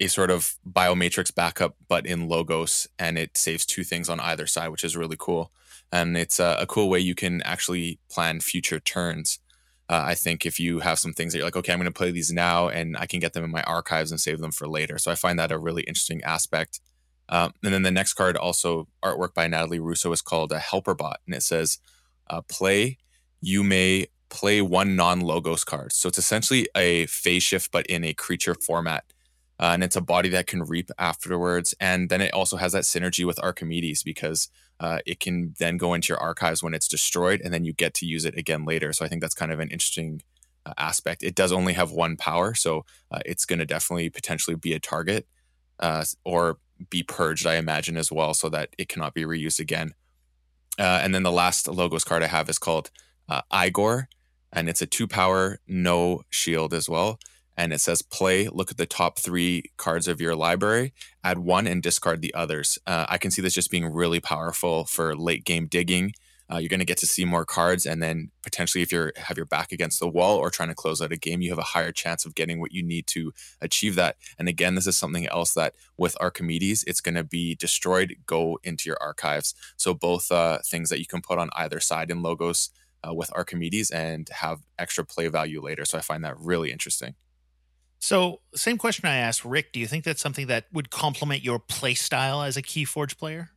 a 0.00 0.06
sort 0.06 0.30
of 0.30 0.56
biomatrix 0.68 1.34
backup, 1.34 1.76
but 1.88 2.06
in 2.06 2.28
Logos, 2.28 2.86
and 2.98 3.18
it 3.18 3.36
saves 3.36 3.66
two 3.66 3.84
things 3.84 4.08
on 4.08 4.20
either 4.20 4.46
side, 4.46 4.68
which 4.68 4.84
is 4.84 4.96
really 4.96 5.16
cool. 5.18 5.50
And 5.90 6.16
it's 6.16 6.38
a, 6.38 6.58
a 6.60 6.66
cool 6.66 6.88
way 6.88 7.00
you 7.00 7.14
can 7.14 7.42
actually 7.42 7.98
plan 8.10 8.40
future 8.40 8.78
turns. 8.78 9.38
Uh, 9.88 10.02
I 10.06 10.14
think 10.14 10.44
if 10.44 10.60
you 10.60 10.80
have 10.80 10.98
some 10.98 11.14
things 11.14 11.32
that 11.32 11.38
you're 11.38 11.46
like, 11.46 11.56
okay, 11.56 11.72
I'm 11.72 11.78
going 11.78 11.86
to 11.86 11.96
play 11.96 12.10
these 12.10 12.32
now 12.32 12.68
and 12.68 12.96
I 12.96 13.06
can 13.06 13.20
get 13.20 13.32
them 13.32 13.44
in 13.44 13.50
my 13.50 13.62
archives 13.62 14.10
and 14.10 14.20
save 14.20 14.40
them 14.40 14.52
for 14.52 14.68
later. 14.68 14.98
So 14.98 15.10
I 15.10 15.14
find 15.14 15.38
that 15.38 15.50
a 15.50 15.58
really 15.58 15.82
interesting 15.82 16.22
aspect. 16.24 16.80
Um, 17.30 17.52
and 17.62 17.72
then 17.72 17.82
the 17.82 17.90
next 17.90 18.14
card, 18.14 18.36
also 18.36 18.88
artwork 19.02 19.34
by 19.34 19.46
Natalie 19.46 19.78
Russo, 19.78 20.12
is 20.12 20.22
called 20.22 20.52
a 20.52 20.58
Helper 20.58 20.94
Bot. 20.94 21.20
And 21.26 21.34
it 21.34 21.42
says, 21.42 21.78
uh, 22.28 22.42
play, 22.42 22.98
you 23.40 23.62
may 23.62 24.08
play 24.28 24.60
one 24.60 24.96
non 24.96 25.20
logos 25.20 25.64
card. 25.64 25.92
So 25.92 26.08
it's 26.08 26.18
essentially 26.18 26.68
a 26.74 27.06
phase 27.06 27.42
shift, 27.42 27.70
but 27.70 27.86
in 27.86 28.04
a 28.04 28.14
creature 28.14 28.54
format. 28.54 29.04
Uh, 29.60 29.70
and 29.72 29.82
it's 29.82 29.96
a 29.96 30.00
body 30.00 30.28
that 30.28 30.46
can 30.46 30.62
reap 30.62 30.90
afterwards. 30.98 31.74
And 31.80 32.08
then 32.08 32.20
it 32.20 32.32
also 32.32 32.56
has 32.56 32.72
that 32.72 32.84
synergy 32.84 33.26
with 33.26 33.42
Archimedes 33.42 34.02
because 34.02 34.48
uh, 34.80 34.98
it 35.04 35.18
can 35.18 35.54
then 35.58 35.76
go 35.76 35.94
into 35.94 36.08
your 36.08 36.18
archives 36.18 36.62
when 36.62 36.74
it's 36.74 36.86
destroyed, 36.86 37.40
and 37.42 37.52
then 37.52 37.64
you 37.64 37.72
get 37.72 37.94
to 37.94 38.06
use 38.06 38.24
it 38.24 38.38
again 38.38 38.64
later. 38.64 38.92
So 38.92 39.04
I 39.04 39.08
think 39.08 39.20
that's 39.20 39.34
kind 39.34 39.50
of 39.50 39.58
an 39.58 39.70
interesting 39.70 40.22
uh, 40.64 40.74
aspect. 40.78 41.24
It 41.24 41.34
does 41.34 41.50
only 41.50 41.72
have 41.72 41.90
one 41.90 42.16
power, 42.16 42.54
so 42.54 42.84
uh, 43.10 43.18
it's 43.26 43.44
going 43.44 43.58
to 43.58 43.66
definitely 43.66 44.08
potentially 44.10 44.54
be 44.54 44.72
a 44.72 44.78
target 44.78 45.26
uh, 45.80 46.04
or 46.24 46.58
be 46.90 47.02
purged, 47.02 47.44
I 47.44 47.56
imagine, 47.56 47.96
as 47.96 48.12
well, 48.12 48.34
so 48.34 48.48
that 48.50 48.70
it 48.78 48.88
cannot 48.88 49.14
be 49.14 49.24
reused 49.24 49.58
again. 49.58 49.94
Uh, 50.78 51.00
and 51.02 51.12
then 51.12 51.24
the 51.24 51.32
last 51.32 51.66
logos 51.66 52.04
card 52.04 52.22
I 52.22 52.28
have 52.28 52.48
is 52.48 52.60
called 52.60 52.92
Eyegor, 53.28 54.06
and 54.52 54.68
it's 54.68 54.80
a 54.80 54.86
two 54.86 55.08
power, 55.08 55.58
no 55.66 56.22
shield 56.30 56.72
as 56.72 56.88
well 56.88 57.18
and 57.58 57.72
it 57.72 57.80
says 57.80 58.00
play 58.00 58.48
look 58.48 58.70
at 58.70 58.76
the 58.78 58.86
top 58.86 59.18
three 59.18 59.64
cards 59.76 60.08
of 60.08 60.20
your 60.20 60.36
library 60.36 60.94
add 61.24 61.38
one 61.38 61.66
and 61.66 61.82
discard 61.82 62.22
the 62.22 62.32
others. 62.32 62.78
Uh, 62.86 63.04
i 63.08 63.18
can 63.18 63.30
see 63.30 63.42
this 63.42 63.52
just 63.52 63.70
being 63.70 63.92
really 63.92 64.20
powerful 64.20 64.86
for 64.86 65.14
late 65.14 65.44
game 65.44 65.66
digging. 65.66 66.12
Uh, 66.50 66.56
you're 66.56 66.70
going 66.70 66.80
to 66.80 66.86
get 66.86 66.96
to 66.96 67.06
see 67.06 67.26
more 67.26 67.44
cards 67.44 67.84
and 67.84 68.02
then 68.02 68.30
potentially 68.42 68.80
if 68.80 68.90
you 68.90 69.10
have 69.16 69.36
your 69.36 69.44
back 69.44 69.70
against 69.70 70.00
the 70.00 70.08
wall 70.08 70.38
or 70.38 70.48
trying 70.48 70.70
to 70.70 70.74
close 70.74 71.02
out 71.02 71.12
a 71.12 71.16
game 71.16 71.42
you 71.42 71.50
have 71.50 71.58
a 71.58 71.74
higher 71.74 71.92
chance 71.92 72.24
of 72.24 72.34
getting 72.34 72.58
what 72.58 72.72
you 72.72 72.82
need 72.82 73.06
to 73.06 73.32
achieve 73.60 73.96
that. 73.96 74.16
And 74.38 74.48
again 74.48 74.74
this 74.74 74.86
is 74.86 74.96
something 74.96 75.26
else 75.26 75.52
that 75.54 75.74
with 75.98 76.16
archimedes 76.20 76.84
it's 76.84 77.02
going 77.02 77.16
to 77.16 77.24
be 77.24 77.54
destroyed. 77.54 78.16
Go 78.24 78.58
into 78.62 78.88
your 78.88 78.96
archives. 79.02 79.54
So 79.76 79.92
both 79.92 80.32
uh, 80.32 80.60
things 80.64 80.88
that 80.88 81.00
you 81.00 81.06
can 81.06 81.20
put 81.20 81.38
on 81.38 81.50
either 81.54 81.80
side 81.80 82.10
in 82.10 82.22
logos 82.22 82.70
uh, 83.06 83.12
with 83.12 83.30
archimedes 83.34 83.90
and 83.90 84.28
have 84.30 84.60
extra 84.78 85.04
play 85.04 85.28
value 85.28 85.60
later. 85.60 85.84
So 85.84 85.98
i 85.98 86.00
find 86.00 86.24
that 86.24 86.38
really 86.38 86.72
interesting 86.72 87.14
so, 88.00 88.40
same 88.54 88.78
question 88.78 89.06
I 89.06 89.16
asked 89.16 89.44
Rick. 89.44 89.72
Do 89.72 89.80
you 89.80 89.86
think 89.86 90.04
that's 90.04 90.22
something 90.22 90.46
that 90.46 90.66
would 90.72 90.90
complement 90.90 91.42
your 91.42 91.58
play 91.58 91.94
style 91.94 92.42
as 92.42 92.56
a 92.56 92.62
Keyforge 92.62 93.18
player? 93.18 93.50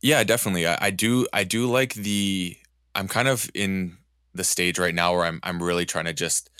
Yeah, 0.00 0.24
definitely. 0.24 0.66
I, 0.66 0.78
I 0.80 0.90
do. 0.90 1.26
I 1.32 1.44
do 1.44 1.70
like 1.70 1.94
the. 1.94 2.56
I'm 2.94 3.08
kind 3.08 3.28
of 3.28 3.50
in 3.54 3.96
the 4.34 4.44
stage 4.44 4.78
right 4.78 4.94
now 4.94 5.14
where 5.14 5.24
I'm. 5.24 5.40
I'm 5.42 5.62
really 5.62 5.86
trying 5.86 6.06
to 6.06 6.12
just 6.12 6.50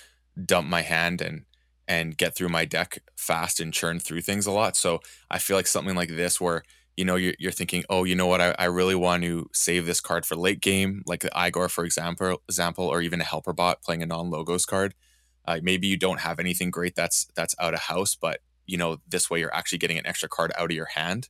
dump 0.42 0.68
my 0.68 0.82
hand 0.82 1.20
and 1.20 1.44
and 1.86 2.16
get 2.16 2.34
through 2.34 2.48
my 2.48 2.64
deck 2.64 2.98
fast 3.16 3.60
and 3.60 3.72
churn 3.72 4.00
through 4.00 4.22
things 4.22 4.46
a 4.46 4.50
lot. 4.50 4.76
So 4.76 5.00
I 5.30 5.38
feel 5.38 5.56
like 5.56 5.66
something 5.66 5.94
like 5.94 6.08
this, 6.10 6.40
where 6.40 6.62
you 6.96 7.04
know 7.04 7.16
you're, 7.16 7.34
you're 7.38 7.52
thinking, 7.52 7.84
oh, 7.90 8.04
you 8.04 8.14
know 8.14 8.26
what, 8.26 8.40
I, 8.40 8.54
I 8.58 8.64
really 8.66 8.94
want 8.94 9.22
to 9.24 9.48
save 9.52 9.86
this 9.86 10.00
card 10.00 10.26
for 10.26 10.36
late 10.36 10.60
game, 10.60 11.02
like 11.06 11.20
the 11.20 11.30
Eyegor, 11.30 11.70
for 11.70 11.84
example, 11.84 12.42
example, 12.48 12.86
or 12.86 13.02
even 13.02 13.20
a 13.20 13.24
helper 13.24 13.52
bot 13.52 13.82
playing 13.82 14.02
a 14.02 14.06
non 14.06 14.30
logos 14.30 14.66
card. 14.66 14.94
Uh, 15.46 15.60
maybe 15.62 15.86
you 15.86 15.96
don't 15.96 16.20
have 16.20 16.38
anything 16.40 16.70
great 16.70 16.94
that's 16.94 17.26
that's 17.34 17.54
out 17.58 17.74
of 17.74 17.80
house, 17.80 18.14
but 18.14 18.40
you 18.66 18.76
know 18.76 18.98
this 19.08 19.28
way 19.28 19.40
you're 19.40 19.54
actually 19.54 19.78
getting 19.78 19.98
an 19.98 20.06
extra 20.06 20.28
card 20.28 20.52
out 20.56 20.70
of 20.70 20.76
your 20.76 20.88
hand 20.94 21.28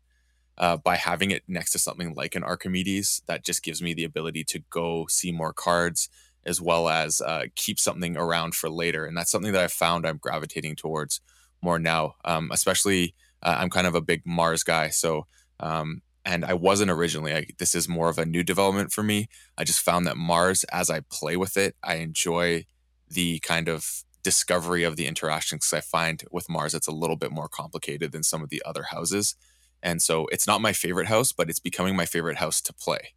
uh, 0.59 0.76
by 0.76 0.97
having 0.97 1.30
it 1.30 1.42
next 1.49 1.73
to 1.73 1.78
something 1.78 2.14
like 2.14 2.35
an 2.35 2.44
Archimedes. 2.44 3.23
That 3.26 3.44
just 3.44 3.62
gives 3.62 3.83
me 3.83 3.94
the 3.94 4.04
ability 4.04 4.44
to 4.44 4.61
go 4.71 5.06
see 5.09 5.33
more 5.33 5.52
cards 5.52 6.09
as 6.47 6.61
well 6.61 6.88
as 6.88 7.21
uh, 7.23 7.44
keep 7.54 7.78
something 7.78 8.16
around 8.16 8.54
for 8.54 8.68
later, 8.68 9.06
and 9.06 9.16
that's 9.16 9.30
something 9.30 9.52
that 9.52 9.64
I 9.64 9.68
found 9.68 10.06
I'm 10.06 10.18
gravitating 10.18 10.76
towards 10.76 11.21
more 11.62 11.78
now. 11.78 12.14
Um, 12.25 12.50
especially, 12.52 13.14
uh, 13.42 13.56
I'm 13.59 13.71
kind 13.71 13.87
of 13.87 13.94
a 13.94 14.00
big 14.00 14.23
Mars 14.26 14.62
guy, 14.62 14.90
so 14.90 15.26
um, 15.61 16.02
and 16.25 16.44
I 16.44 16.54
wasn't 16.54 16.90
originally. 16.90 17.35
I, 17.35 17.47
this 17.59 17.75
is 17.75 17.88
more 17.88 18.09
of 18.09 18.18
a 18.18 18.26
new 18.26 18.42
development 18.42 18.92
for 18.92 19.02
me. 19.02 19.28
I 19.59 19.64
just 19.64 19.80
found 19.80 20.06
that 20.06 20.16
Mars, 20.16 20.64
as 20.64 20.90
I 20.90 21.00
play 21.00 21.37
with 21.37 21.56
it, 21.56 21.76
I 21.83 21.97
enjoy 21.97 22.66
the 23.14 23.38
kind 23.40 23.68
of 23.68 24.04
discovery 24.23 24.85
of 24.85 24.97
the 24.97 25.06
interactions 25.06 25.66
because 25.66 25.78
I 25.78 25.80
find 25.80 26.25
with 26.30 26.49
Mars 26.49 26.75
it's 26.75 26.87
a 26.87 26.92
little 26.92 27.16
bit 27.16 27.30
more 27.30 27.49
complicated 27.49 28.12
than 28.12 28.23
some 28.23 28.42
of 28.42 28.49
the 28.49 28.62
other 28.64 28.85
houses. 28.85 29.37
And 29.83 30.00
so 30.00 30.26
it's 30.33 30.47
not 30.47 30.62
my 30.62 30.73
favorite 30.73 31.09
house, 31.09 31.33
but 31.33 31.50
it's 31.50 31.59
becoming 31.61 31.94
my 31.94 32.06
favorite 32.06 32.38
house 32.38 32.61
to 32.62 32.73
play. 32.73 33.14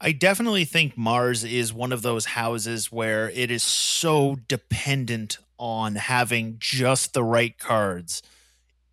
I 0.00 0.12
definitely 0.12 0.64
think 0.64 0.96
Mars 0.96 1.42
is 1.42 1.72
one 1.72 1.92
of 1.92 2.02
those 2.02 2.26
houses 2.26 2.92
where 2.92 3.30
it 3.30 3.50
is 3.50 3.62
so 3.62 4.36
dependent 4.46 5.38
on 5.58 5.96
having 5.96 6.56
just 6.58 7.14
the 7.14 7.24
right 7.24 7.58
cards 7.58 8.22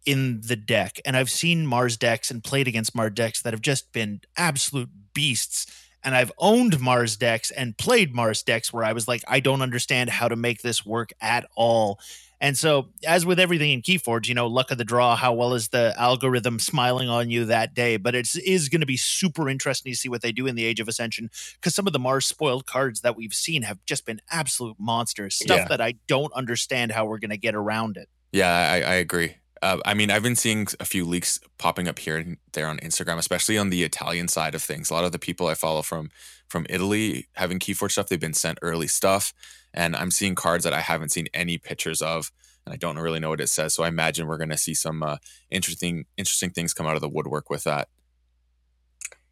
in 0.05 0.41
the 0.41 0.55
deck. 0.55 0.99
And 1.05 1.15
I've 1.15 1.29
seen 1.29 1.65
Mars 1.65 1.97
decks 1.97 2.31
and 2.31 2.43
played 2.43 2.67
against 2.67 2.95
Mars 2.95 3.13
decks 3.13 3.41
that 3.41 3.53
have 3.53 3.61
just 3.61 3.91
been 3.91 4.21
absolute 4.37 4.89
beasts. 5.13 5.67
And 6.03 6.15
I've 6.15 6.31
owned 6.37 6.79
Mars 6.79 7.15
decks 7.15 7.51
and 7.51 7.77
played 7.77 8.13
Mars 8.13 8.43
decks 8.43 8.73
where 8.73 8.83
I 8.83 8.93
was 8.93 9.07
like, 9.07 9.23
I 9.27 9.39
don't 9.39 9.61
understand 9.61 10.09
how 10.09 10.27
to 10.27 10.35
make 10.35 10.61
this 10.61 10.85
work 10.85 11.11
at 11.21 11.45
all. 11.55 11.99
And 12.41 12.57
so, 12.57 12.89
as 13.07 13.25
with 13.25 13.39
everything 13.39 13.71
in 13.71 13.81
Keyforge, 13.81 14.27
you 14.27 14.35
know, 14.35 14.47
luck 14.47 14.69
of 14.69 14.77
the 14.77 14.83
draw, 14.83 15.15
how 15.15 15.31
well 15.31 15.53
is 15.53 15.69
the 15.69 15.93
algorithm 15.97 16.59
smiling 16.59 17.07
on 17.07 17.29
you 17.29 17.45
that 17.45 17.73
day? 17.73 17.95
But 17.95 18.15
it 18.15 18.27
is 18.35 18.67
going 18.67 18.81
to 18.81 18.85
be 18.85 18.97
super 18.97 19.47
interesting 19.47 19.93
to 19.93 19.97
see 19.97 20.09
what 20.09 20.21
they 20.21 20.33
do 20.33 20.45
in 20.45 20.55
the 20.55 20.65
Age 20.65 20.81
of 20.81 20.89
Ascension 20.89 21.29
because 21.53 21.73
some 21.73 21.87
of 21.87 21.93
the 21.93 21.99
Mars 21.99 22.25
spoiled 22.25 22.65
cards 22.65 22.99
that 22.99 23.15
we've 23.15 23.33
seen 23.33 23.61
have 23.61 23.79
just 23.85 24.05
been 24.05 24.19
absolute 24.29 24.75
monsters, 24.77 25.35
stuff 25.35 25.57
Yeah. 25.59 25.67
that 25.69 25.79
I 25.79 25.93
don't 26.07 26.33
understand 26.33 26.91
how 26.91 27.05
we're 27.05 27.19
going 27.19 27.29
to 27.31 27.37
get 27.37 27.55
around 27.55 27.95
it. 27.95 28.09
Yeah, 28.33 28.51
I, 28.51 28.81
I 28.81 28.95
agree. 28.95 29.35
Uh, 29.63 29.77
I 29.85 29.93
mean, 29.93 30.11
I've 30.11 30.21
been 30.23 30.35
seeing 30.35 30.67
a 30.81 30.85
few 30.85 31.05
leaks 31.05 31.39
popping 31.57 31.87
up 31.87 31.97
here 31.97 32.17
and 32.17 32.35
there 32.51 32.67
on 32.67 32.79
Instagram, 32.79 33.17
especially 33.17 33.57
on 33.57 33.69
the 33.69 33.83
Italian 33.83 34.27
side 34.27 34.55
of 34.55 34.61
things. 34.61 34.89
A 34.89 34.93
lot 34.93 35.05
of 35.05 35.13
the 35.13 35.19
people 35.19 35.47
I 35.47 35.53
follow 35.53 35.81
from 35.81 36.11
from 36.49 36.65
Italy 36.69 37.29
having 37.35 37.59
Keyforge 37.59 37.91
stuff, 37.91 38.09
they've 38.09 38.19
been 38.19 38.33
sent 38.33 38.59
early 38.61 38.87
stuff, 38.87 39.33
and 39.73 39.95
I'm 39.95 40.11
seeing 40.11 40.35
cards 40.35 40.65
that 40.65 40.73
I 40.73 40.81
haven't 40.81 41.13
seen 41.13 41.27
any 41.33 41.57
pictures 41.57 42.01
of, 42.01 42.29
and 42.65 42.73
I 42.73 42.75
don't 42.75 42.99
really 42.99 43.21
know 43.21 43.29
what 43.29 43.39
it 43.39 43.47
says. 43.47 43.73
So 43.73 43.83
I 43.83 43.87
imagine 43.87 44.27
we're 44.27 44.37
going 44.37 44.49
to 44.49 44.57
see 44.57 44.73
some 44.73 45.01
uh, 45.01 45.15
interesting 45.49 46.07
interesting 46.17 46.49
things 46.49 46.73
come 46.73 46.85
out 46.85 46.95
of 46.95 47.01
the 47.01 47.07
woodwork 47.07 47.49
with 47.49 47.63
that. 47.63 47.87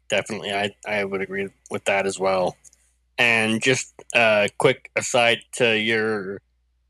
Definitely, 0.08 0.52
I 0.52 0.74
I 0.88 1.04
would 1.04 1.20
agree 1.20 1.50
with 1.70 1.84
that 1.84 2.06
as 2.06 2.18
well. 2.18 2.56
And 3.18 3.62
just 3.62 3.92
a 4.14 4.48
quick 4.56 4.90
aside 4.96 5.40
to 5.56 5.78
your 5.78 6.40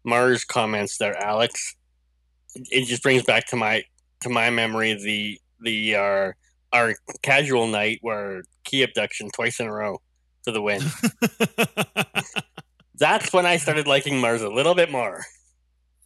Mars 0.05 0.45
comments 0.45 0.99
there, 0.99 1.21
Alex. 1.21 1.75
It 2.55 2.87
just 2.87 3.03
brings 3.03 3.23
back 3.23 3.47
to 3.49 3.57
my 3.57 3.85
to 4.23 4.29
my 4.29 4.51
memory 4.51 4.95
the 4.95 5.39
the 5.61 5.97
uh, 5.97 6.33
our 6.73 6.95
casual 7.23 7.67
night 7.67 7.99
where 8.03 8.43
key 8.65 8.83
abduction 8.83 9.31
twice 9.35 9.61
in 9.61 9.67
a 9.67 9.73
row 9.73 10.01
for 10.45 10.53
the 10.53 10.63
win. 10.63 10.83
That's 12.99 13.33
when 13.33 13.47
I 13.47 13.57
started 13.57 13.87
liking 13.87 14.21
Mars 14.21 14.43
a 14.43 14.49
little 14.49 14.75
bit 14.75 14.91
more. 14.91 15.25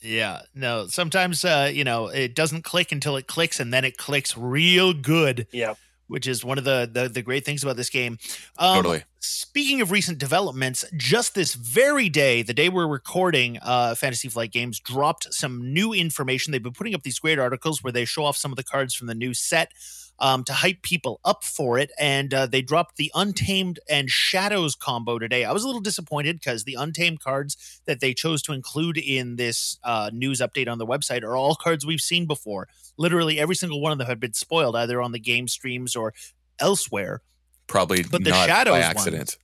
Yeah, 0.01 0.43
no. 0.55 0.87
Sometimes, 0.87 1.45
uh, 1.45 1.71
you 1.73 1.85
know, 1.85 2.09
it 2.09 2.35
doesn't 2.35 2.63
click 2.63 2.93
until 2.93 3.17
it 3.17 3.27
clicks, 3.27 3.59
and 3.59 3.73
then 3.73 3.85
it 3.85 3.97
clicks 3.97 4.37
real 4.37 4.93
good, 4.93 5.47
Yep. 5.53 5.79
Which 6.09 6.27
is 6.27 6.45
one 6.45 6.59
of 6.59 6.65
the 6.65 6.89
the, 6.91 7.09
the 7.09 7.23
great 7.23 7.45
things 7.45 7.63
about 7.63 7.77
this 7.77 7.91
game. 7.91 8.19
Um, 8.59 8.77
totally. 8.77 9.05
Speaking 9.19 9.81
of 9.81 9.91
recent 9.91 10.19
developments, 10.19 10.85
just 10.97 11.35
this 11.35 11.55
very 11.55 12.09
day, 12.09 12.43
the 12.43 12.55
day 12.55 12.69
we're 12.69 12.87
recording, 12.87 13.59
uh, 13.61 13.95
Fantasy 13.97 14.29
Flight 14.29 14.53
Games 14.53 14.79
dropped 14.79 15.33
some 15.35 15.73
new 15.73 15.93
information. 15.93 16.53
They've 16.53 16.63
been 16.63 16.73
putting 16.73 16.95
up 16.95 17.03
these 17.03 17.19
great 17.19 17.39
articles 17.39 17.83
where 17.83 17.93
they 17.93 18.05
show 18.05 18.25
off 18.25 18.37
some 18.37 18.53
of 18.53 18.57
the 18.57 18.63
cards 18.63 18.95
from 18.95 19.09
the 19.09 19.15
new 19.15 19.35
set 19.35 19.73
um, 20.19 20.45
to 20.45 20.53
hype 20.53 20.83
people 20.83 21.21
up 21.25 21.45
for 21.45 21.79
it. 21.79 21.91
And 21.99 22.33
uh, 22.33 22.47
they 22.47 22.63
dropped 22.63 22.97
the 22.97 23.11
Untamed 23.15 23.81
and 23.89 24.09
Shadows 24.11 24.75
combo 24.75 25.19
today. 25.19 25.45
I 25.45 25.53
was 25.53 25.63
a 25.63 25.67
little 25.67 25.81
disappointed 25.81 26.37
because 26.41 26.65
the 26.65 26.75
Untamed 26.75 27.21
cards 27.21 27.81
that 27.87 28.01
they 28.01 28.15
chose 28.15 28.43
to 28.43 28.53
include 28.53 28.97
in 28.99 29.37
this 29.37 29.79
uh, 29.85 30.11
news 30.13 30.41
update 30.41 30.69
on 30.69 30.79
the 30.79 30.87
website 30.87 31.23
are 31.23 31.37
all 31.37 31.55
cards 31.55 31.85
we've 31.85 32.01
seen 32.01 32.27
before. 32.27 32.69
Literally 32.97 33.39
every 33.39 33.55
single 33.55 33.81
one 33.81 33.93
of 33.93 33.99
them 33.99 34.07
had 34.07 34.21
been 34.21 34.33
spoiled 34.33 34.75
either 34.77 35.03
on 35.03 35.13
the 35.13 35.19
game 35.21 35.49
streams 35.49 35.95
or 35.95 36.15
elsewhere. 36.59 37.21
Probably 37.67 38.03
But 38.03 38.25
the 38.25 38.31
not 38.31 38.47
Shadows 38.47 38.73
by 38.73 38.79
one- 38.81 38.91
accident. 38.91 39.37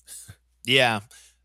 Yeah. 0.64 1.00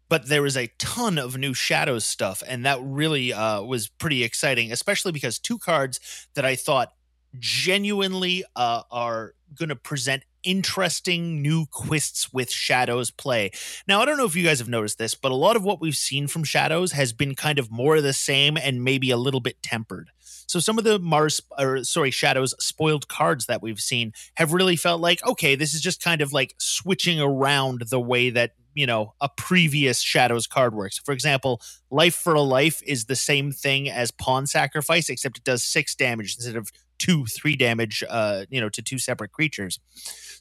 But 0.09 0.29
there 0.29 0.41
was 0.41 0.55
a 0.55 0.67
ton 0.77 1.17
of 1.17 1.37
new 1.37 1.53
Shadows 1.53 2.05
stuff, 2.05 2.41
and 2.47 2.65
that 2.65 2.79
really 2.81 3.33
uh, 3.33 3.61
was 3.63 3.89
pretty 3.89 4.23
exciting, 4.23 4.71
especially 4.71 5.11
because 5.11 5.37
two 5.37 5.57
cards 5.57 5.99
that 6.33 6.45
I 6.45 6.55
thought 6.55 6.93
genuinely 7.39 8.43
uh, 8.55 8.83
are 8.91 9.33
going 9.55 9.69
to 9.69 9.75
present 9.75 10.23
interesting 10.43 11.41
new 11.41 11.65
quests 11.65 12.31
with 12.31 12.49
Shadows 12.49 13.11
play. 13.11 13.51
Now, 13.87 14.01
I 14.01 14.05
don't 14.05 14.17
know 14.17 14.25
if 14.25 14.35
you 14.35 14.45
guys 14.45 14.59
have 14.59 14.69
noticed 14.69 14.97
this, 14.97 15.13
but 15.13 15.31
a 15.31 15.35
lot 15.35 15.55
of 15.55 15.63
what 15.63 15.81
we've 15.81 15.95
seen 15.95 16.27
from 16.27 16.43
Shadows 16.43 16.93
has 16.93 17.11
been 17.11 17.35
kind 17.35 17.59
of 17.59 17.69
more 17.69 17.97
of 17.97 18.03
the 18.03 18.13
same 18.13 18.55
and 18.55 18.83
maybe 18.83 19.11
a 19.11 19.17
little 19.17 19.41
bit 19.41 19.61
tempered. 19.61 20.09
So 20.47 20.59
some 20.59 20.77
of 20.77 20.85
the 20.85 20.97
Mars 20.97 21.41
or 21.59 21.83
sorry, 21.83 22.11
Shadows 22.11 22.55
spoiled 22.63 23.09
cards 23.09 23.47
that 23.47 23.61
we've 23.61 23.81
seen 23.81 24.13
have 24.35 24.53
really 24.53 24.77
felt 24.77 25.01
like 25.01 25.25
okay, 25.25 25.55
this 25.55 25.73
is 25.73 25.81
just 25.81 26.01
kind 26.01 26.21
of 26.21 26.31
like 26.31 26.55
switching 26.57 27.19
around 27.19 27.83
the 27.89 27.99
way 27.99 28.29
that, 28.29 28.53
you 28.73 28.85
know, 28.85 29.13
a 29.19 29.27
previous 29.27 29.99
Shadows 29.99 30.47
card 30.47 30.73
works. 30.73 30.97
For 30.97 31.11
example, 31.11 31.61
Life 31.91 32.15
for 32.15 32.33
a 32.33 32.41
Life 32.41 32.81
is 32.85 33.05
the 33.05 33.15
same 33.17 33.51
thing 33.51 33.89
as 33.89 34.11
Pawn 34.11 34.47
Sacrifice 34.47 35.09
except 35.09 35.37
it 35.37 35.43
does 35.43 35.63
6 35.65 35.95
damage 35.95 36.35
instead 36.35 36.55
of 36.55 36.71
2 36.99 37.25
3 37.25 37.55
damage 37.55 38.03
uh, 38.09 38.45
you 38.49 38.61
know, 38.61 38.69
to 38.69 38.81
two 38.81 38.97
separate 38.99 39.31
creatures. 39.31 39.79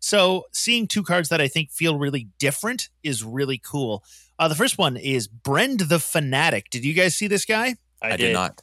So 0.00 0.44
seeing 0.52 0.86
two 0.86 1.02
cards 1.02 1.28
that 1.30 1.40
I 1.40 1.48
think 1.48 1.70
feel 1.70 1.98
really 1.98 2.28
different 2.38 2.88
is 3.02 3.24
really 3.24 3.58
cool. 3.58 4.04
Uh, 4.38 4.48
the 4.48 4.54
first 4.54 4.78
one 4.78 4.96
is 4.96 5.28
Brend 5.28 5.80
the 5.80 5.98
Fanatic. 5.98 6.70
Did 6.70 6.84
you 6.84 6.94
guys 6.94 7.16
see 7.16 7.26
this 7.26 7.44
guy? 7.44 7.76
I, 8.02 8.12
I 8.12 8.16
did 8.16 8.32
not. 8.34 8.62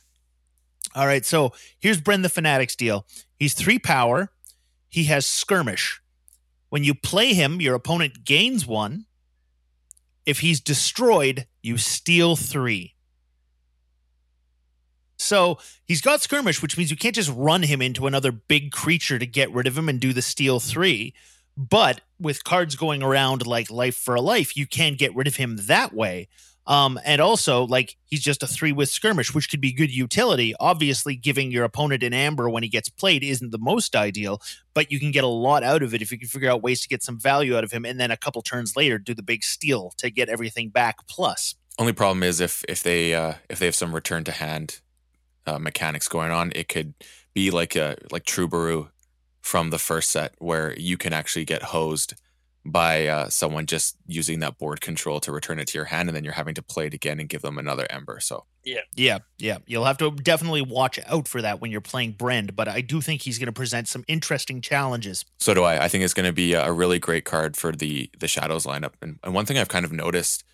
All 0.95 1.07
right, 1.07 1.25
so 1.25 1.53
here's 1.79 1.99
Brend 1.99 2.23
the 2.23 2.29
Fanatic's 2.29 2.75
deal. 2.75 3.07
He's 3.35 3.55
three 3.55 3.79
power. 3.79 4.31
He 4.89 5.05
has 5.05 5.25
skirmish. 5.25 6.01
When 6.69 6.83
you 6.83 6.93
play 6.93 7.33
him, 7.33 7.61
your 7.61 7.75
opponent 7.75 8.25
gains 8.25 8.67
one. 8.67 9.05
If 10.25 10.39
he's 10.39 10.59
destroyed, 10.61 11.47
you 11.61 11.77
steal 11.77 12.35
three. 12.35 12.93
So 15.23 15.57
he's 15.85 16.01
got 16.01 16.21
skirmish, 16.21 16.61
which 16.61 16.77
means 16.77 16.91
you 16.91 16.97
can't 16.97 17.15
just 17.15 17.31
run 17.35 17.63
him 17.63 17.81
into 17.81 18.07
another 18.07 18.31
big 18.31 18.71
creature 18.71 19.17
to 19.17 19.25
get 19.25 19.51
rid 19.51 19.67
of 19.67 19.77
him 19.77 19.89
and 19.89 19.99
do 19.99 20.13
the 20.13 20.21
steal 20.21 20.59
three. 20.59 21.13
But 21.55 22.01
with 22.19 22.43
cards 22.43 22.75
going 22.75 23.03
around 23.03 23.45
like 23.45 23.69
Life 23.69 23.95
for 23.95 24.15
a 24.15 24.21
Life, 24.21 24.57
you 24.57 24.65
can 24.65 24.95
get 24.95 25.15
rid 25.15 25.27
of 25.27 25.35
him 25.35 25.57
that 25.67 25.93
way. 25.93 26.27
Um, 26.65 26.97
and 27.03 27.19
also, 27.19 27.65
like, 27.65 27.97
he's 28.05 28.21
just 28.21 28.41
a 28.41 28.47
three 28.47 28.71
with 28.71 28.89
skirmish, 28.89 29.35
which 29.35 29.49
could 29.49 29.59
be 29.59 29.73
good 29.73 29.91
utility. 29.91 30.55
Obviously, 30.59 31.15
giving 31.15 31.51
your 31.51 31.65
opponent 31.65 32.03
an 32.03 32.13
amber 32.13 32.49
when 32.49 32.63
he 32.63 32.69
gets 32.69 32.87
played 32.87 33.21
isn't 33.23 33.51
the 33.51 33.57
most 33.57 33.95
ideal, 33.95 34.41
but 34.73 34.89
you 34.89 34.99
can 34.99 35.11
get 35.11 35.25
a 35.25 35.27
lot 35.27 35.63
out 35.63 35.83
of 35.83 35.93
it 35.93 36.01
if 36.01 36.11
you 36.11 36.17
can 36.17 36.29
figure 36.29 36.49
out 36.49 36.63
ways 36.63 36.79
to 36.81 36.87
get 36.87 37.03
some 37.03 37.19
value 37.19 37.57
out 37.57 37.65
of 37.65 37.71
him. 37.71 37.85
And 37.85 37.99
then 37.99 38.11
a 38.11 38.17
couple 38.17 38.41
turns 38.41 38.77
later, 38.77 38.97
do 38.97 39.13
the 39.13 39.23
big 39.23 39.43
steal 39.43 39.91
to 39.97 40.09
get 40.09 40.29
everything 40.29 40.69
back 40.69 41.05
plus. 41.05 41.55
Only 41.77 41.93
problem 41.93 42.23
is 42.23 42.39
if 42.39 42.63
if 42.69 42.81
they 42.81 43.13
uh, 43.13 43.35
if 43.49 43.59
they 43.59 43.65
have 43.65 43.75
some 43.75 43.93
return 43.93 44.23
to 44.23 44.31
hand 44.31 44.79
uh, 45.45 45.59
mechanics 45.59 46.07
going 46.07 46.31
on, 46.31 46.51
it 46.55 46.67
could 46.67 46.93
be 47.33 47.51
like 47.51 47.75
a 47.75 47.97
like 48.11 48.25
Truebaru 48.25 48.89
from 49.41 49.69
the 49.69 49.79
first 49.79 50.09
set, 50.09 50.35
where 50.39 50.73
you 50.79 50.97
can 50.97 51.13
actually 51.13 51.45
get 51.45 51.63
hosed 51.63 52.13
by 52.65 53.07
uh, 53.07 53.29
someone 53.29 53.65
just 53.65 53.97
using 54.07 54.39
that 54.39 54.57
board 54.57 54.79
control 54.79 55.19
to 55.19 55.31
return 55.31 55.59
it 55.59 55.67
to 55.67 55.77
your 55.77 55.85
hand, 55.85 56.07
and 56.07 56.15
then 56.15 56.23
you're 56.23 56.33
having 56.33 56.55
to 56.55 56.61
play 56.61 56.87
it 56.87 56.93
again 56.93 57.19
and 57.19 57.27
give 57.27 57.41
them 57.41 57.57
another 57.57 57.85
amber. 57.89 58.19
So 58.21 58.45
Yeah, 58.63 58.81
yeah. 58.95 59.19
Yeah. 59.37 59.57
You'll 59.65 59.85
have 59.85 59.97
to 59.97 60.11
definitely 60.11 60.61
watch 60.61 60.97
out 61.05 61.27
for 61.27 61.41
that 61.41 61.59
when 61.59 61.71
you're 61.71 61.81
playing 61.81 62.13
Brend, 62.13 62.55
but 62.55 62.69
I 62.69 62.81
do 62.81 63.01
think 63.01 63.23
he's 63.23 63.37
going 63.37 63.47
to 63.47 63.51
present 63.51 63.87
some 63.89 64.05
interesting 64.07 64.61
challenges. 64.61 65.25
so 65.39 65.53
do 65.53 65.63
I. 65.63 65.83
I 65.83 65.87
think 65.89 66.03
it's 66.03 66.13
going 66.13 66.25
to 66.25 66.33
be 66.33 66.53
a 66.53 66.71
really 66.71 66.99
great 66.99 67.25
card 67.25 67.57
for 67.57 67.73
the 67.73 68.09
the 68.17 68.27
shadows 68.27 68.65
lineup. 68.65 68.93
And, 69.01 69.19
and 69.23 69.33
one 69.33 69.45
thing 69.45 69.57
I've 69.57 69.67
kind 69.67 69.85
of 69.85 69.91
noticed 69.91 70.45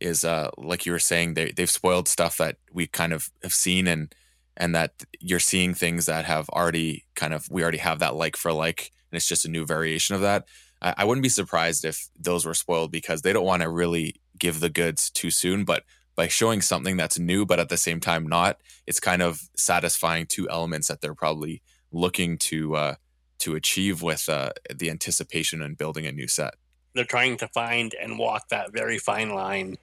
is, 0.00 0.24
uh, 0.24 0.50
like 0.56 0.86
you 0.86 0.92
were 0.92 1.00
saying, 1.00 1.34
they 1.34 1.50
they've 1.50 1.70
spoiled 1.70 2.06
stuff 2.06 2.36
that 2.36 2.58
we 2.72 2.86
kind 2.86 3.12
of 3.12 3.30
have 3.42 3.54
seen 3.54 3.88
and 3.88 4.14
and 4.56 4.74
that 4.74 5.04
you're 5.20 5.40
seeing 5.40 5.74
things 5.74 6.06
that 6.06 6.24
have 6.24 6.48
already 6.50 7.04
kind 7.14 7.34
of 7.34 7.48
we 7.50 7.62
already 7.62 7.78
have 7.78 7.98
that 7.98 8.14
like 8.14 8.36
for 8.36 8.52
like, 8.52 8.90
and 9.10 9.16
it's 9.16 9.28
just 9.28 9.44
a 9.44 9.50
new 9.50 9.66
variation 9.66 10.14
of 10.14 10.22
that. 10.22 10.46
I, 10.80 10.94
I 10.98 11.04
wouldn't 11.04 11.22
be 11.22 11.28
surprised 11.28 11.84
if 11.84 12.08
those 12.18 12.44
were 12.44 12.54
spoiled 12.54 12.92
because 12.92 13.22
they 13.22 13.32
don't 13.32 13.44
want 13.44 13.62
to 13.62 13.70
really 13.70 14.16
give 14.38 14.60
the 14.60 14.70
goods 14.70 15.10
too 15.10 15.30
soon, 15.30 15.64
but 15.64 15.84
by 16.16 16.28
showing 16.28 16.62
something 16.62 16.96
that's 16.96 17.18
new 17.18 17.44
but 17.44 17.60
at 17.60 17.68
the 17.68 17.76
same 17.76 18.00
time 18.00 18.26
not, 18.26 18.58
it's 18.86 19.00
kind 19.00 19.22
of 19.22 19.40
satisfying 19.56 20.26
two 20.26 20.48
elements 20.48 20.88
that 20.88 21.00
they're 21.00 21.14
probably 21.14 21.62
looking 21.92 22.38
to 22.38 22.74
uh, 22.74 22.94
to 23.38 23.54
achieve 23.54 24.02
with 24.02 24.28
uh, 24.28 24.50
the 24.74 24.90
anticipation 24.90 25.62
and 25.62 25.76
building 25.76 26.06
a 26.06 26.12
new 26.12 26.26
set. 26.26 26.54
They're 26.94 27.04
trying 27.04 27.36
to 27.38 27.48
find 27.48 27.94
and 28.00 28.18
walk 28.18 28.48
that 28.48 28.72
very 28.72 28.98
fine 28.98 29.30
line. 29.30 29.76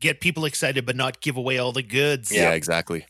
Get 0.00 0.20
people 0.20 0.46
excited, 0.46 0.86
but 0.86 0.96
not 0.96 1.20
give 1.20 1.36
away 1.36 1.58
all 1.58 1.72
the 1.72 1.82
goods. 1.82 2.32
Yeah, 2.34 2.52
exactly. 2.52 3.06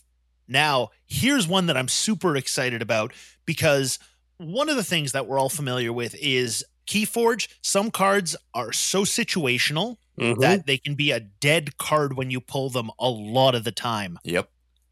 Now, 0.49 0.91
here's 1.07 1.47
one 1.49 1.67
that 1.67 1.77
I'm 1.77 1.89
super 1.89 2.37
excited 2.37 2.83
about 2.83 3.13
because 3.45 3.99
one 4.39 4.69
of 4.69 4.77
the 4.77 4.85
things 4.85 5.13
that 5.13 5.27
we're 5.27 5.39
all 5.39 5.49
familiar 5.49 5.93
with 5.93 6.15
is 6.17 6.65
Keyforge. 6.87 7.49
Some 7.63 7.91
cards 7.91 8.37
are 8.55 8.73
so 8.73 9.03
situational 9.03 9.97
Mhm. 10.19 10.41
that 10.41 10.67
they 10.67 10.79
can 10.79 10.95
be 10.95 11.11
a 11.11 11.21
dead 11.21 11.77
card 11.79 12.17
when 12.17 12.31
you 12.31 12.41
pull 12.41 12.71
them 12.71 12.91
a 12.99 13.09
lot 13.09 13.55
of 13.55 13.65
the 13.65 13.73
time. 13.73 14.19
Yep. 14.25 14.49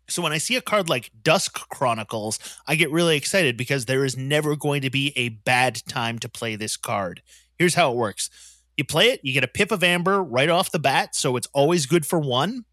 So 0.09 0.21
when 0.21 0.33
I 0.33 0.39
see 0.39 0.57
a 0.57 0.61
card 0.61 0.89
like 0.91 1.11
Dusk 1.23 1.69
Chronicles, 1.71 2.39
I 2.67 2.75
get 2.75 2.91
really 2.91 3.17
excited 3.17 3.57
because 3.57 3.87
there 3.87 4.05
is 4.05 4.17
never 4.17 4.55
going 4.55 4.83
to 4.83 4.91
be 4.91 5.13
a 5.17 5.31
bad 5.31 5.83
time 5.89 6.19
to 6.19 6.29
play 6.29 6.57
this 6.57 6.77
card. 6.77 7.23
Here's 7.59 7.75
how 7.75 7.91
it 7.93 7.97
works. 7.97 8.29
You 8.77 8.85
play 8.85 9.11
it, 9.11 9.21
you 9.23 9.33
get 9.33 9.45
a 9.45 9.49
pip 9.49 9.71
of 9.71 9.83
amber 9.85 10.23
right 10.23 10.49
off 10.51 10.71
the 10.73 10.79
bat, 10.79 11.15
so 11.15 11.37
it's 11.37 11.47
always 11.55 11.87
good 11.87 12.05
for 12.05 12.19
one. 12.19 12.65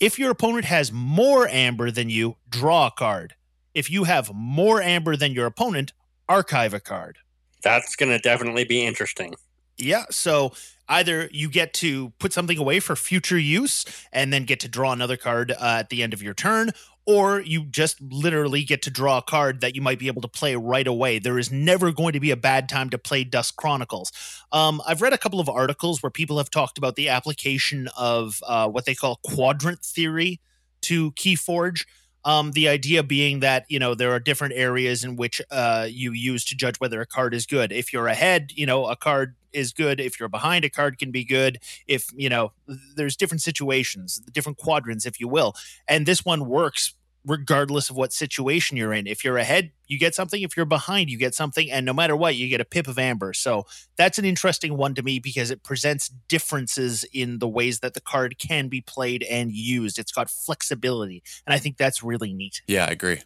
If 0.00 0.18
your 0.18 0.30
opponent 0.30 0.64
has 0.66 0.92
more 0.92 1.48
amber 1.48 1.90
than 1.90 2.08
you, 2.08 2.36
draw 2.48 2.86
a 2.86 2.90
card. 2.90 3.34
If 3.74 3.90
you 3.90 4.04
have 4.04 4.32
more 4.32 4.80
amber 4.80 5.16
than 5.16 5.32
your 5.32 5.46
opponent, 5.46 5.92
archive 6.28 6.72
a 6.72 6.80
card. 6.80 7.18
That's 7.62 7.96
going 7.96 8.10
to 8.10 8.18
definitely 8.18 8.64
be 8.64 8.84
interesting. 8.84 9.34
Yeah. 9.76 10.04
So 10.10 10.52
either 10.88 11.28
you 11.32 11.48
get 11.48 11.74
to 11.74 12.10
put 12.18 12.32
something 12.32 12.58
away 12.58 12.80
for 12.80 12.96
future 12.96 13.38
use 13.38 13.84
and 14.12 14.32
then 14.32 14.44
get 14.44 14.60
to 14.60 14.68
draw 14.68 14.92
another 14.92 15.16
card 15.16 15.52
uh, 15.52 15.78
at 15.80 15.90
the 15.90 16.02
end 16.02 16.12
of 16.12 16.22
your 16.22 16.34
turn, 16.34 16.70
or 17.08 17.40
you 17.40 17.64
just 17.64 17.98
literally 18.02 18.62
get 18.62 18.82
to 18.82 18.90
draw 18.90 19.16
a 19.16 19.22
card 19.22 19.62
that 19.62 19.74
you 19.74 19.80
might 19.80 19.98
be 19.98 20.08
able 20.08 20.20
to 20.20 20.28
play 20.28 20.54
right 20.54 20.86
away. 20.86 21.18
There 21.18 21.38
is 21.38 21.50
never 21.50 21.90
going 21.90 22.12
to 22.12 22.20
be 22.20 22.30
a 22.30 22.36
bad 22.36 22.68
time 22.68 22.90
to 22.90 22.98
play 22.98 23.24
Dusk 23.24 23.56
Chronicles. 23.56 24.12
Um, 24.52 24.82
I've 24.86 25.00
read 25.00 25.14
a 25.14 25.18
couple 25.18 25.40
of 25.40 25.48
articles 25.48 26.02
where 26.02 26.10
people 26.10 26.36
have 26.36 26.50
talked 26.50 26.76
about 26.76 26.96
the 26.96 27.08
application 27.08 27.88
of 27.96 28.42
uh, 28.46 28.68
what 28.68 28.84
they 28.84 28.94
call 28.94 29.20
quadrant 29.24 29.80
theory 29.82 30.38
to 30.82 31.12
Keyforge. 31.12 31.86
Um, 32.26 32.50
the 32.52 32.68
idea 32.68 33.02
being 33.02 33.40
that 33.40 33.64
you 33.70 33.78
know 33.78 33.94
there 33.94 34.12
are 34.12 34.20
different 34.20 34.52
areas 34.54 35.02
in 35.02 35.16
which 35.16 35.40
uh, 35.50 35.86
you 35.88 36.12
use 36.12 36.44
to 36.46 36.56
judge 36.56 36.76
whether 36.78 37.00
a 37.00 37.06
card 37.06 37.32
is 37.32 37.46
good. 37.46 37.72
If 37.72 37.90
you're 37.90 38.08
ahead, 38.08 38.52
you 38.54 38.66
know 38.66 38.84
a 38.84 38.96
card 38.96 39.34
is 39.52 39.72
good. 39.72 39.98
If 39.98 40.20
you're 40.20 40.28
behind, 40.28 40.66
a 40.66 40.68
card 40.68 40.98
can 40.98 41.10
be 41.10 41.24
good. 41.24 41.58
If 41.86 42.08
you 42.14 42.28
know 42.28 42.52
there's 42.96 43.16
different 43.16 43.40
situations, 43.40 44.18
different 44.32 44.58
quadrants, 44.58 45.06
if 45.06 45.20
you 45.20 45.28
will, 45.28 45.54
and 45.88 46.04
this 46.04 46.22
one 46.22 46.46
works 46.46 46.92
regardless 47.28 47.90
of 47.90 47.96
what 47.96 48.12
situation 48.12 48.76
you're 48.76 48.92
in. 48.92 49.06
If 49.06 49.22
you're 49.22 49.36
ahead, 49.36 49.70
you 49.86 49.98
get 49.98 50.14
something. 50.14 50.42
If 50.42 50.56
you're 50.56 50.66
behind, 50.66 51.10
you 51.10 51.18
get 51.18 51.34
something. 51.34 51.70
And 51.70 51.84
no 51.84 51.92
matter 51.92 52.16
what, 52.16 52.36
you 52.36 52.48
get 52.48 52.60
a 52.60 52.64
pip 52.64 52.88
of 52.88 52.98
amber. 52.98 53.34
So 53.34 53.66
that's 53.96 54.18
an 54.18 54.24
interesting 54.24 54.76
one 54.76 54.94
to 54.94 55.02
me 55.02 55.18
because 55.18 55.50
it 55.50 55.62
presents 55.62 56.08
differences 56.08 57.04
in 57.12 57.38
the 57.38 57.48
ways 57.48 57.80
that 57.80 57.92
the 57.92 58.00
card 58.00 58.38
can 58.38 58.68
be 58.68 58.80
played 58.80 59.22
and 59.24 59.52
used. 59.52 59.98
It's 59.98 60.10
got 60.10 60.30
flexibility. 60.30 61.22
And 61.46 61.52
I 61.52 61.58
think 61.58 61.76
that's 61.76 62.02
really 62.02 62.32
neat. 62.32 62.62
Yeah, 62.66 62.86
I 62.86 62.88
agree. 62.88 63.20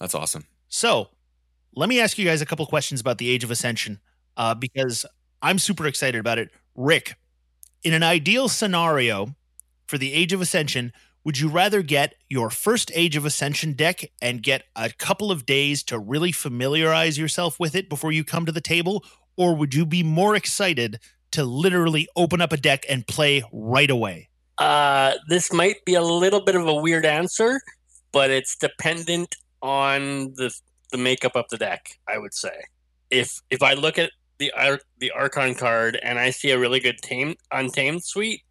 That's 0.00 0.14
awesome. 0.14 0.46
So 0.68 1.08
let 1.74 1.88
me 1.88 2.00
ask 2.00 2.18
you 2.18 2.24
guys 2.24 2.40
a 2.40 2.46
couple 2.46 2.64
questions 2.66 3.00
about 3.00 3.18
the 3.18 3.28
Age 3.28 3.44
of 3.44 3.50
Ascension 3.50 4.00
uh, 4.36 4.54
because 4.54 5.04
I'm 5.42 5.58
super 5.58 5.86
excited 5.86 6.18
about 6.18 6.38
it. 6.38 6.50
Rick, 6.74 7.16
in 7.82 7.92
an 7.92 8.02
ideal 8.02 8.48
scenario 8.48 9.34
for 9.86 9.98
the 9.98 10.14
Age 10.14 10.32
of 10.32 10.40
Ascension, 10.40 10.92
would 11.24 11.38
you 11.38 11.48
rather 11.48 11.82
get 11.82 12.14
your 12.28 12.50
first 12.50 12.90
Age 12.94 13.16
of 13.16 13.24
Ascension 13.24 13.74
deck 13.74 14.10
and 14.20 14.42
get 14.42 14.64
a 14.74 14.90
couple 14.90 15.30
of 15.30 15.46
days 15.46 15.82
to 15.84 15.98
really 15.98 16.32
familiarize 16.32 17.16
yourself 17.16 17.60
with 17.60 17.74
it 17.74 17.88
before 17.88 18.12
you 18.12 18.24
come 18.24 18.46
to 18.46 18.52
the 18.52 18.60
table? 18.60 19.04
Or 19.36 19.54
would 19.54 19.74
you 19.74 19.86
be 19.86 20.02
more 20.02 20.34
excited 20.34 20.98
to 21.32 21.44
literally 21.44 22.08
open 22.16 22.40
up 22.40 22.52
a 22.52 22.56
deck 22.56 22.84
and 22.88 23.06
play 23.06 23.42
right 23.52 23.90
away? 23.90 24.28
Uh, 24.58 25.14
this 25.28 25.52
might 25.52 25.84
be 25.84 25.94
a 25.94 26.02
little 26.02 26.40
bit 26.40 26.54
of 26.54 26.66
a 26.66 26.74
weird 26.74 27.06
answer, 27.06 27.60
but 28.12 28.30
it's 28.30 28.56
dependent 28.56 29.36
on 29.62 30.34
the 30.34 30.52
the 30.90 30.98
makeup 30.98 31.34
of 31.34 31.46
the 31.50 31.56
deck. 31.56 31.98
I 32.06 32.18
would 32.18 32.34
say, 32.34 32.64
if 33.10 33.40
if 33.50 33.62
I 33.62 33.72
look 33.74 33.98
at 33.98 34.10
the 34.38 34.52
Ar- 34.52 34.80
the 34.98 35.10
Archon 35.12 35.54
card 35.54 35.98
and 36.02 36.18
I 36.18 36.30
see 36.30 36.50
a 36.50 36.58
really 36.58 36.80
good 36.80 36.98
tame 36.98 37.34
untamed 37.50 38.04
suite, 38.04 38.42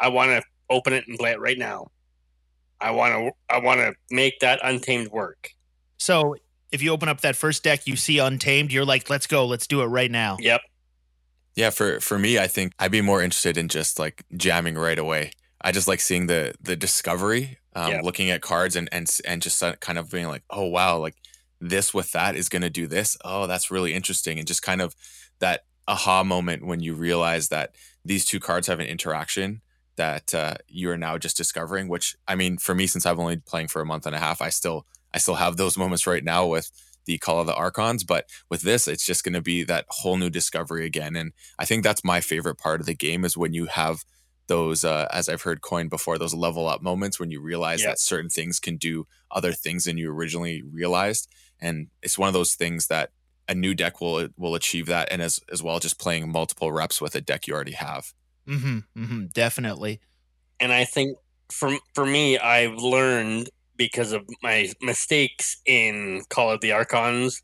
I 0.00 0.08
want 0.08 0.30
to 0.30 0.42
open 0.70 0.92
it 0.92 1.04
and 1.06 1.18
play 1.18 1.30
it 1.30 1.40
right 1.40 1.58
now. 1.58 1.88
I 2.84 2.90
want 2.90 3.14
to 3.14 3.30
I 3.48 3.58
want 3.60 3.80
to 3.80 3.94
make 4.10 4.40
that 4.40 4.60
untamed 4.62 5.08
work. 5.10 5.50
So 5.96 6.36
if 6.70 6.82
you 6.82 6.90
open 6.92 7.08
up 7.08 7.22
that 7.22 7.34
first 7.34 7.64
deck, 7.64 7.86
you 7.86 7.96
see 7.96 8.18
Untamed, 8.18 8.72
you're 8.72 8.84
like, 8.84 9.08
let's 9.08 9.26
go, 9.26 9.46
let's 9.46 9.66
do 9.66 9.80
it 9.82 9.86
right 9.86 10.10
now. 10.10 10.36
Yep. 10.40 10.60
Yeah, 11.56 11.70
for 11.70 12.00
for 12.00 12.18
me, 12.18 12.38
I 12.38 12.46
think 12.46 12.72
I'd 12.78 12.90
be 12.92 13.00
more 13.00 13.22
interested 13.22 13.56
in 13.56 13.68
just 13.68 13.98
like 13.98 14.24
jamming 14.36 14.74
right 14.76 14.98
away. 14.98 15.30
I 15.62 15.72
just 15.72 15.88
like 15.88 16.00
seeing 16.00 16.26
the 16.26 16.52
the 16.60 16.76
discovery, 16.76 17.58
um, 17.74 17.90
Yeah. 17.92 18.00
looking 18.02 18.28
at 18.30 18.42
cards 18.42 18.76
and 18.76 18.88
and 18.92 19.08
and 19.24 19.40
just 19.40 19.62
kind 19.80 19.98
of 19.98 20.10
being 20.10 20.26
like, 20.28 20.42
oh 20.50 20.66
wow, 20.66 20.98
like 20.98 21.14
this 21.60 21.94
with 21.94 22.12
that 22.12 22.36
is 22.36 22.48
going 22.50 22.62
to 22.62 22.70
do 22.70 22.86
this. 22.86 23.16
Oh, 23.24 23.46
that's 23.46 23.70
really 23.70 23.94
interesting, 23.94 24.38
and 24.38 24.46
just 24.46 24.62
kind 24.62 24.82
of 24.82 24.94
that 25.38 25.64
aha 25.88 26.22
moment 26.24 26.66
when 26.66 26.80
you 26.80 26.94
realize 26.94 27.48
that 27.48 27.74
these 28.04 28.24
two 28.26 28.40
cards 28.40 28.66
have 28.66 28.80
an 28.80 28.86
interaction 28.86 29.62
that 29.96 30.34
uh, 30.34 30.54
you 30.68 30.90
are 30.90 30.98
now 30.98 31.18
just 31.18 31.36
discovering. 31.36 31.88
Which 31.88 32.16
I 32.28 32.34
mean, 32.34 32.58
for 32.58 32.74
me, 32.74 32.86
since 32.86 33.06
I've 33.06 33.18
only 33.18 33.36
been 33.36 33.42
playing 33.46 33.68
for 33.68 33.80
a 33.82 33.86
month 33.86 34.06
and 34.06 34.14
a 34.14 34.18
half, 34.18 34.40
I 34.42 34.48
still 34.50 34.86
I 35.12 35.18
still 35.18 35.34
have 35.36 35.56
those 35.56 35.76
moments 35.78 36.06
right 36.06 36.24
now 36.24 36.46
with 36.46 36.70
the 37.06 37.18
Call 37.18 37.40
of 37.40 37.46
the 37.46 37.54
Archons. 37.54 38.02
But 38.04 38.28
with 38.50 38.62
this, 38.62 38.88
it's 38.88 39.04
just 39.06 39.24
going 39.24 39.34
to 39.34 39.42
be 39.42 39.62
that 39.64 39.86
whole 39.88 40.16
new 40.16 40.30
discovery 40.30 40.86
again. 40.86 41.16
And 41.16 41.32
I 41.58 41.64
think 41.64 41.82
that's 41.84 42.02
my 42.04 42.20
favorite 42.20 42.56
part 42.56 42.80
of 42.80 42.86
the 42.86 42.94
game 42.94 43.24
is 43.24 43.36
when 43.36 43.52
you 43.52 43.66
have 43.66 44.04
those, 44.46 44.84
uh, 44.84 45.06
as 45.10 45.28
I've 45.28 45.42
heard 45.42 45.60
coined 45.62 45.90
before, 45.90 46.18
those 46.18 46.34
level 46.34 46.66
up 46.68 46.82
moments 46.82 47.18
when 47.20 47.30
you 47.30 47.40
realize 47.40 47.80
Yeah. 47.82 47.88
that 47.88 47.98
certain 48.00 48.28
things 48.30 48.58
can 48.60 48.76
do 48.76 49.06
other 49.30 49.52
things 49.52 49.84
than 49.84 49.96
you 49.98 50.10
originally 50.10 50.62
realized. 50.62 51.28
And 51.60 51.88
it's 52.02 52.18
one 52.18 52.28
of 52.28 52.34
those 52.34 52.54
things 52.54 52.88
that 52.88 53.10
a 53.48 53.54
new 53.54 53.74
deck 53.74 54.00
will 54.00 54.28
will 54.36 54.54
achieve 54.54 54.86
that, 54.86 55.08
and 55.10 55.20
as 55.22 55.40
as 55.52 55.62
well 55.62 55.78
just 55.78 55.98
playing 55.98 56.30
multiple 56.32 56.72
reps 56.72 57.00
with 57.00 57.14
a 57.14 57.20
deck 57.20 57.46
you 57.46 57.54
already 57.54 57.72
have. 57.72 58.12
Mm-hmm, 58.48 58.78
mm-hmm, 59.02 59.26
definitely. 59.32 60.00
and 60.60 60.72
I 60.72 60.84
think 60.84 61.18
for 61.52 61.76
for 61.94 62.06
me, 62.06 62.38
I've 62.38 62.76
learned 62.76 63.50
because 63.76 64.12
of 64.12 64.22
my 64.42 64.70
mistakes 64.82 65.58
in 65.66 66.22
Call 66.30 66.50
of 66.52 66.60
the 66.60 66.72
Archons. 66.72 67.42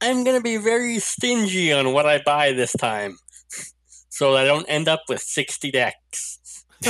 I'm 0.00 0.24
gonna 0.24 0.40
be 0.42 0.56
very 0.58 0.98
stingy 1.00 1.72
on 1.72 1.92
what 1.92 2.06
I 2.06 2.20
buy 2.24 2.52
this 2.52 2.72
time, 2.72 3.18
so 4.10 4.36
I 4.36 4.44
don't 4.44 4.66
end 4.68 4.88
up 4.88 5.02
with 5.08 5.20
sixty 5.22 5.70
decks. 5.70 6.64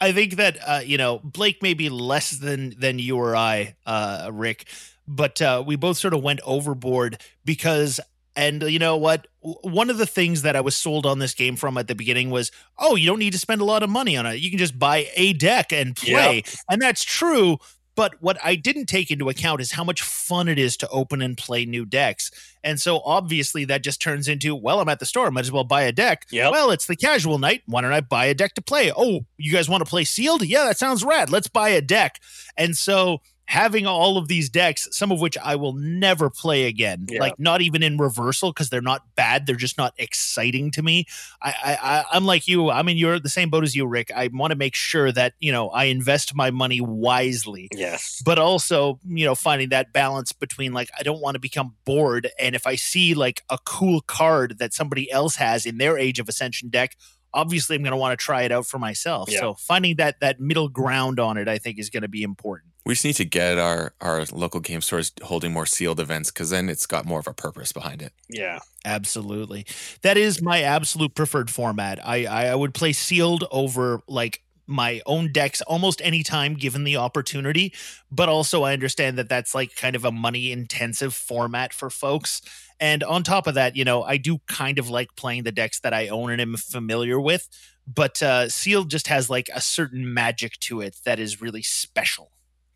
I 0.00 0.12
think 0.12 0.36
that 0.36 0.58
uh, 0.66 0.80
you 0.84 0.98
know 0.98 1.20
Blake 1.22 1.62
may 1.62 1.74
be 1.74 1.88
less 1.88 2.30
than 2.32 2.74
than 2.78 2.98
you 2.98 3.16
or 3.16 3.36
I, 3.36 3.76
uh, 3.86 4.30
Rick, 4.32 4.66
but 5.06 5.40
uh, 5.42 5.62
we 5.66 5.76
both 5.76 5.98
sort 5.98 6.14
of 6.14 6.22
went 6.22 6.40
overboard 6.44 7.20
because. 7.44 8.00
And 8.36 8.62
you 8.62 8.78
know 8.78 8.96
what? 8.96 9.26
One 9.42 9.88
of 9.88 9.96
the 9.96 10.06
things 10.06 10.42
that 10.42 10.54
I 10.54 10.60
was 10.60 10.76
sold 10.76 11.06
on 11.06 11.18
this 11.18 11.32
game 11.32 11.56
from 11.56 11.78
at 11.78 11.88
the 11.88 11.94
beginning 11.94 12.30
was, 12.30 12.50
oh, 12.78 12.94
you 12.94 13.06
don't 13.06 13.18
need 13.18 13.32
to 13.32 13.38
spend 13.38 13.60
a 13.60 13.64
lot 13.64 13.82
of 13.82 13.88
money 13.88 14.16
on 14.16 14.26
it. 14.26 14.40
You 14.40 14.50
can 14.50 14.58
just 14.58 14.78
buy 14.78 15.08
a 15.16 15.32
deck 15.32 15.72
and 15.72 15.96
play. 15.96 16.44
And 16.68 16.82
that's 16.82 17.04
true. 17.04 17.58
But 17.96 18.14
what 18.20 18.38
I 18.42 18.54
didn't 18.54 18.86
take 18.86 19.10
into 19.10 19.28
account 19.28 19.60
is 19.60 19.72
how 19.72 19.82
much 19.84 20.02
fun 20.02 20.48
it 20.48 20.58
is 20.58 20.76
to 20.78 20.88
open 20.88 21.20
and 21.20 21.36
play 21.36 21.64
new 21.64 21.84
decks. 21.84 22.30
And 22.62 22.80
so 22.80 23.00
obviously 23.00 23.64
that 23.66 23.82
just 23.82 24.00
turns 24.00 24.28
into, 24.28 24.54
well, 24.54 24.80
I'm 24.80 24.88
at 24.88 25.00
the 25.00 25.06
store, 25.06 25.30
might 25.30 25.40
as 25.40 25.52
well 25.52 25.64
buy 25.64 25.82
a 25.82 25.92
deck. 25.92 26.26
Yep. 26.30 26.52
Well, 26.52 26.70
it's 26.70 26.86
the 26.86 26.96
casual 26.96 27.38
night. 27.38 27.62
Why 27.66 27.80
don't 27.80 27.92
I 27.92 28.00
buy 28.00 28.26
a 28.26 28.34
deck 28.34 28.54
to 28.54 28.62
play? 28.62 28.92
Oh, 28.96 29.26
you 29.38 29.52
guys 29.52 29.68
want 29.68 29.84
to 29.84 29.90
play 29.90 30.04
sealed? 30.04 30.42
Yeah, 30.42 30.64
that 30.64 30.78
sounds 30.78 31.04
rad. 31.04 31.30
Let's 31.30 31.48
buy 31.48 31.70
a 31.70 31.80
deck. 31.80 32.20
And 32.56 32.76
so 32.76 33.22
having 33.50 33.84
all 33.84 34.16
of 34.16 34.28
these 34.28 34.48
decks, 34.48 34.86
some 34.92 35.10
of 35.10 35.20
which 35.20 35.36
I 35.38 35.56
will 35.56 35.72
never 35.72 36.30
play 36.30 36.66
again, 36.66 37.06
Yeah. 37.10 37.18
like 37.20 37.38
not 37.38 37.60
even 37.62 37.82
in 37.82 37.98
reversal 37.98 38.52
because 38.52 38.70
they're 38.70 38.80
not 38.80 39.02
bad. 39.16 39.44
They're 39.46 39.56
just 39.56 39.76
not 39.76 39.92
exciting 39.98 40.70
to 40.70 40.82
me. 40.82 41.06
I, 41.42 41.50
I, 41.50 41.78
I 41.98 42.04
I'm 42.12 42.24
like 42.26 42.46
you. 42.46 42.70
I 42.70 42.82
mean, 42.82 42.96
you're 42.96 43.18
the 43.18 43.28
same 43.28 43.50
boat 43.50 43.64
as 43.64 43.74
you, 43.74 43.86
Rick. 43.86 44.12
I 44.14 44.30
want 44.32 44.52
to 44.52 44.56
make 44.56 44.76
sure 44.76 45.10
that 45.10 45.34
you 45.40 45.50
know 45.50 45.68
I 45.70 45.84
invest 45.86 46.32
my 46.34 46.50
money 46.52 46.80
wisely 46.80 47.68
Yes. 47.74 48.22
but 48.24 48.38
also 48.38 49.00
you 49.04 49.24
know 49.24 49.34
finding 49.34 49.70
that 49.70 49.92
balance 49.92 50.30
between 50.32 50.72
like 50.72 50.88
i 50.98 51.02
don't 51.02 51.20
want 51.20 51.34
to 51.34 51.40
become 51.40 51.74
bored 51.84 52.28
and 52.38 52.54
if 52.54 52.66
i 52.66 52.76
see 52.76 53.14
like 53.14 53.42
a 53.50 53.58
cool 53.64 54.00
card 54.00 54.58
that 54.58 54.72
somebody 54.72 55.10
else 55.10 55.36
has 55.36 55.66
in 55.66 55.78
their 55.78 55.98
age 55.98 56.18
of 56.20 56.28
ascension 56.28 56.68
deck 56.68 56.96
obviously 57.34 57.74
i'm 57.76 57.82
going 57.82 57.90
to 57.90 57.96
want 57.96 58.12
to 58.18 58.22
try 58.22 58.42
it 58.42 58.52
out 58.52 58.66
for 58.66 58.78
myself 58.78 59.28
Yeah. 59.30 59.40
so 59.40 59.54
finding 59.54 59.96
that 59.96 60.20
that 60.20 60.38
middle 60.40 60.68
ground 60.68 61.18
on 61.18 61.36
it 61.36 61.48
i 61.48 61.58
think 61.58 61.78
is 61.78 61.90
going 61.90 62.02
to 62.02 62.08
be 62.08 62.22
important 62.22 62.69
we 62.84 62.94
just 62.94 63.04
need 63.04 63.16
to 63.16 63.24
get 63.24 63.58
our 63.58 63.94
our 64.00 64.24
local 64.32 64.60
game 64.60 64.80
stores 64.80 65.12
holding 65.22 65.52
more 65.52 65.66
sealed 65.66 66.00
events 66.00 66.30
because 66.30 66.50
then 66.50 66.68
it's 66.68 66.86
got 66.86 67.04
more 67.04 67.20
of 67.20 67.26
a 67.26 67.34
purpose 67.34 67.72
behind 67.72 68.02
it. 68.02 68.12
Yeah. 68.28 68.60
absolutely 68.84 69.66
that 70.02 70.16
is 70.16 70.40
my 70.40 70.62
absolute 70.62 71.14
preferred 71.14 71.50
format 71.50 71.98
i 72.06 72.24
i, 72.24 72.46
I 72.46 72.54
would 72.54 72.72
play 72.72 72.92
sealed 72.92 73.44
over 73.50 74.00
like 74.08 74.42
my 74.66 75.02
own 75.04 75.32
decks 75.32 75.60
almost 75.62 76.00
any 76.02 76.22
time 76.22 76.54
given 76.54 76.84
the 76.84 76.96
opportunity 76.96 77.74
but 78.10 78.28
also 78.28 78.62
i 78.62 78.72
understand 78.72 79.18
that 79.18 79.28
that's 79.28 79.54
like 79.54 79.74
kind 79.74 79.96
of 79.96 80.04
a 80.04 80.12
money 80.12 80.50
intensive 80.52 81.12
format 81.12 81.74
for 81.74 81.90
folks 81.90 82.40
and 82.78 83.02
on 83.02 83.22
top 83.22 83.46
of 83.46 83.54
that 83.54 83.76
you 83.76 83.84
know 83.84 84.02
i 84.04 84.16
do 84.16 84.38
kind 84.46 84.78
of 84.78 84.88
like 84.88 85.14
playing 85.16 85.42
the 85.42 85.52
decks 85.52 85.80
that 85.80 85.92
i 85.92 86.08
own 86.08 86.30
and 86.30 86.40
am 86.40 86.56
familiar 86.56 87.20
with 87.20 87.48
but 87.86 88.22
uh 88.22 88.48
sealed 88.48 88.88
just 88.88 89.08
has 89.08 89.28
like 89.28 89.50
a 89.52 89.60
certain 89.60 90.14
magic 90.14 90.58
to 90.60 90.80
it 90.80 90.96
that 91.04 91.18
is 91.18 91.42
really 91.42 91.62
special 91.62 92.30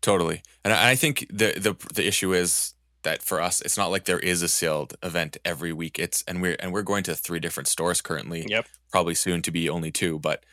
Totally, 0.05 0.43
and 0.63 0.71
I 0.71 0.91
I 0.91 0.95
think 0.95 1.25
the 1.31 1.53
the 1.57 1.75
the 1.95 2.05
issue 2.05 2.31
is 2.31 2.75
that 3.01 3.23
for 3.23 3.41
us, 3.41 3.59
it's 3.61 3.75
not 3.75 3.87
like 3.87 4.05
there 4.05 4.19
is 4.19 4.43
a 4.43 4.47
sealed 4.47 4.93
event 5.01 5.37
every 5.43 5.73
week. 5.73 5.97
It's 5.97 6.23
and 6.27 6.43
we're 6.43 6.55
and 6.59 6.71
we're 6.71 6.83
going 6.83 7.01
to 7.05 7.15
three 7.15 7.39
different 7.39 7.67
stores 7.67 8.01
currently. 8.01 8.45
Yep. 8.47 8.67
Probably 8.91 9.15
soon 9.15 9.41
to 9.41 9.49
be 9.49 9.67
only 9.67 9.89
two, 9.89 10.19
but 10.19 10.45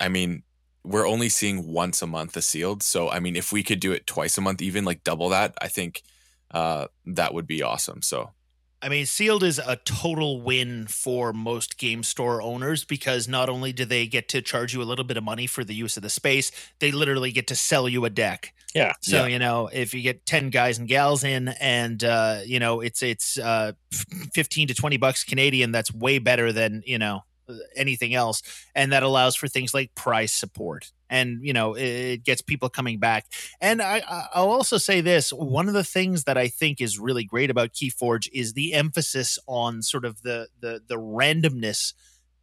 I 0.00 0.08
mean, 0.08 0.42
we're 0.82 1.06
only 1.06 1.28
seeing 1.28 1.72
once 1.72 2.02
a 2.02 2.08
month 2.08 2.36
a 2.36 2.42
sealed. 2.42 2.82
So 2.82 3.08
I 3.08 3.20
mean, 3.20 3.36
if 3.36 3.52
we 3.52 3.62
could 3.62 3.78
do 3.78 3.92
it 3.92 4.08
twice 4.08 4.36
a 4.38 4.40
month, 4.40 4.60
even 4.60 4.84
like 4.84 5.04
double 5.04 5.28
that, 5.28 5.54
I 5.62 5.68
think 5.68 6.02
uh, 6.50 6.88
that 7.06 7.32
would 7.32 7.46
be 7.46 7.62
awesome. 7.62 8.02
So 8.02 8.32
I 8.84 8.90
mean, 8.90 9.06
sealed 9.06 9.42
is 9.42 9.58
a 9.58 9.76
total 9.76 10.42
win 10.42 10.86
for 10.86 11.32
most 11.32 11.78
game 11.78 12.02
store 12.02 12.42
owners 12.42 12.84
because 12.84 13.26
not 13.26 13.48
only 13.48 13.72
do 13.72 13.86
they 13.86 14.06
get 14.06 14.28
to 14.28 14.42
charge 14.42 14.74
you 14.74 14.82
a 14.82 14.84
little 14.84 15.06
bit 15.06 15.16
of 15.16 15.24
money 15.24 15.46
for 15.46 15.64
the 15.64 15.74
use 15.74 15.96
of 15.96 16.02
the 16.02 16.10
space, 16.10 16.52
they 16.80 16.92
literally 16.92 17.32
get 17.32 17.46
to 17.46 17.56
sell 17.56 17.88
you 17.88 18.04
a 18.04 18.10
deck. 18.10 18.52
Yeah. 18.74 18.92
So 19.00 19.22
Yeah. 19.22 19.26
you 19.28 19.38
know, 19.38 19.70
if 19.72 19.94
you 19.94 20.02
get 20.02 20.26
ten 20.26 20.50
guys 20.50 20.78
and 20.78 20.86
gals 20.86 21.24
in, 21.24 21.48
and 21.48 22.04
uh, 22.04 22.40
you 22.44 22.60
know, 22.60 22.80
it's 22.82 23.02
it's 23.02 23.38
uh, 23.38 23.72
fifteen 24.34 24.68
to 24.68 24.74
twenty 24.74 24.98
bucks 24.98 25.24
Canadian, 25.24 25.72
that's 25.72 25.92
way 25.92 26.18
better 26.18 26.52
than 26.52 26.82
you 26.84 26.98
know 26.98 27.22
anything 27.76 28.14
else, 28.14 28.42
and 28.74 28.92
that 28.92 29.02
allows 29.02 29.36
for 29.36 29.48
things 29.48 29.74
like 29.74 29.94
price 29.94 30.32
support, 30.32 30.92
and 31.10 31.38
you 31.42 31.52
know, 31.52 31.74
it, 31.74 31.84
it 31.84 32.24
gets 32.24 32.42
people 32.42 32.68
coming 32.68 32.98
back. 32.98 33.26
And 33.60 33.80
I, 33.82 34.02
I- 34.08 34.28
I'll 34.34 34.50
also 34.50 34.78
say 34.78 35.00
this: 35.00 35.30
one 35.32 35.68
of 35.68 35.74
the 35.74 35.84
things 35.84 36.24
that 36.24 36.36
I 36.38 36.48
think 36.48 36.80
is 36.80 36.98
really 36.98 37.24
great 37.24 37.50
about 37.50 37.72
KeyForge 37.72 38.28
is 38.32 38.52
the 38.54 38.72
emphasis 38.74 39.38
on 39.46 39.82
sort 39.82 40.04
of 40.04 40.22
the 40.22 40.48
the 40.60 40.80
the 40.86 40.96
randomness 40.96 41.92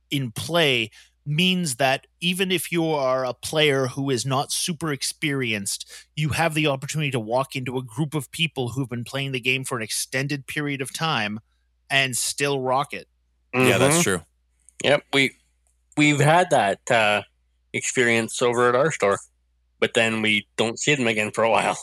in 0.10 0.32
play 0.32 0.90
means 1.24 1.76
that 1.76 2.08
even 2.20 2.52
if 2.52 2.72
you 2.72 2.84
are 2.86 3.24
a 3.26 3.34
player 3.34 3.88
who 3.88 4.10
is 4.10 4.26
not 4.26 4.52
super 4.52 4.92
experienced, 4.92 5.86
you 6.16 6.30
have 6.30 6.56
the 6.56 6.66
opportunity 6.66 7.12
to 7.12 7.20
walk 7.20 7.56
into 7.56 7.78
a 7.78 7.84
group 7.84 8.16
of 8.16 8.32
people 8.32 8.70
who've 8.70 8.90
been 8.90 9.04
playing 9.04 9.32
the 9.32 9.40
game 9.40 9.64
for 9.64 9.78
an 9.78 9.84
extended 9.84 10.48
period 10.48 10.82
of 10.82 10.92
time 10.92 11.40
and 11.92 12.18
still 12.18 12.60
rock 12.60 12.92
it. 12.92 13.08
yeah, 13.54 13.74
Mhm. 13.74 13.80
that's 13.80 14.02
true. 14.04 14.22
Yep, 14.84 15.04
we 15.14 15.32
we've 15.98 16.20
had 16.20 16.50
that 16.52 16.80
uh, 16.90 17.22
experience 17.74 18.42
over 18.42 18.70
at 18.70 18.76
our 18.76 18.92
store, 18.92 19.20
but 19.80 19.94
then 19.94 20.22
we 20.22 20.48
don't 20.58 20.80
see 20.80 20.96
them 20.96 21.08
again 21.08 21.32
for 21.32 21.44
a 21.44 21.50
while. 21.50 21.78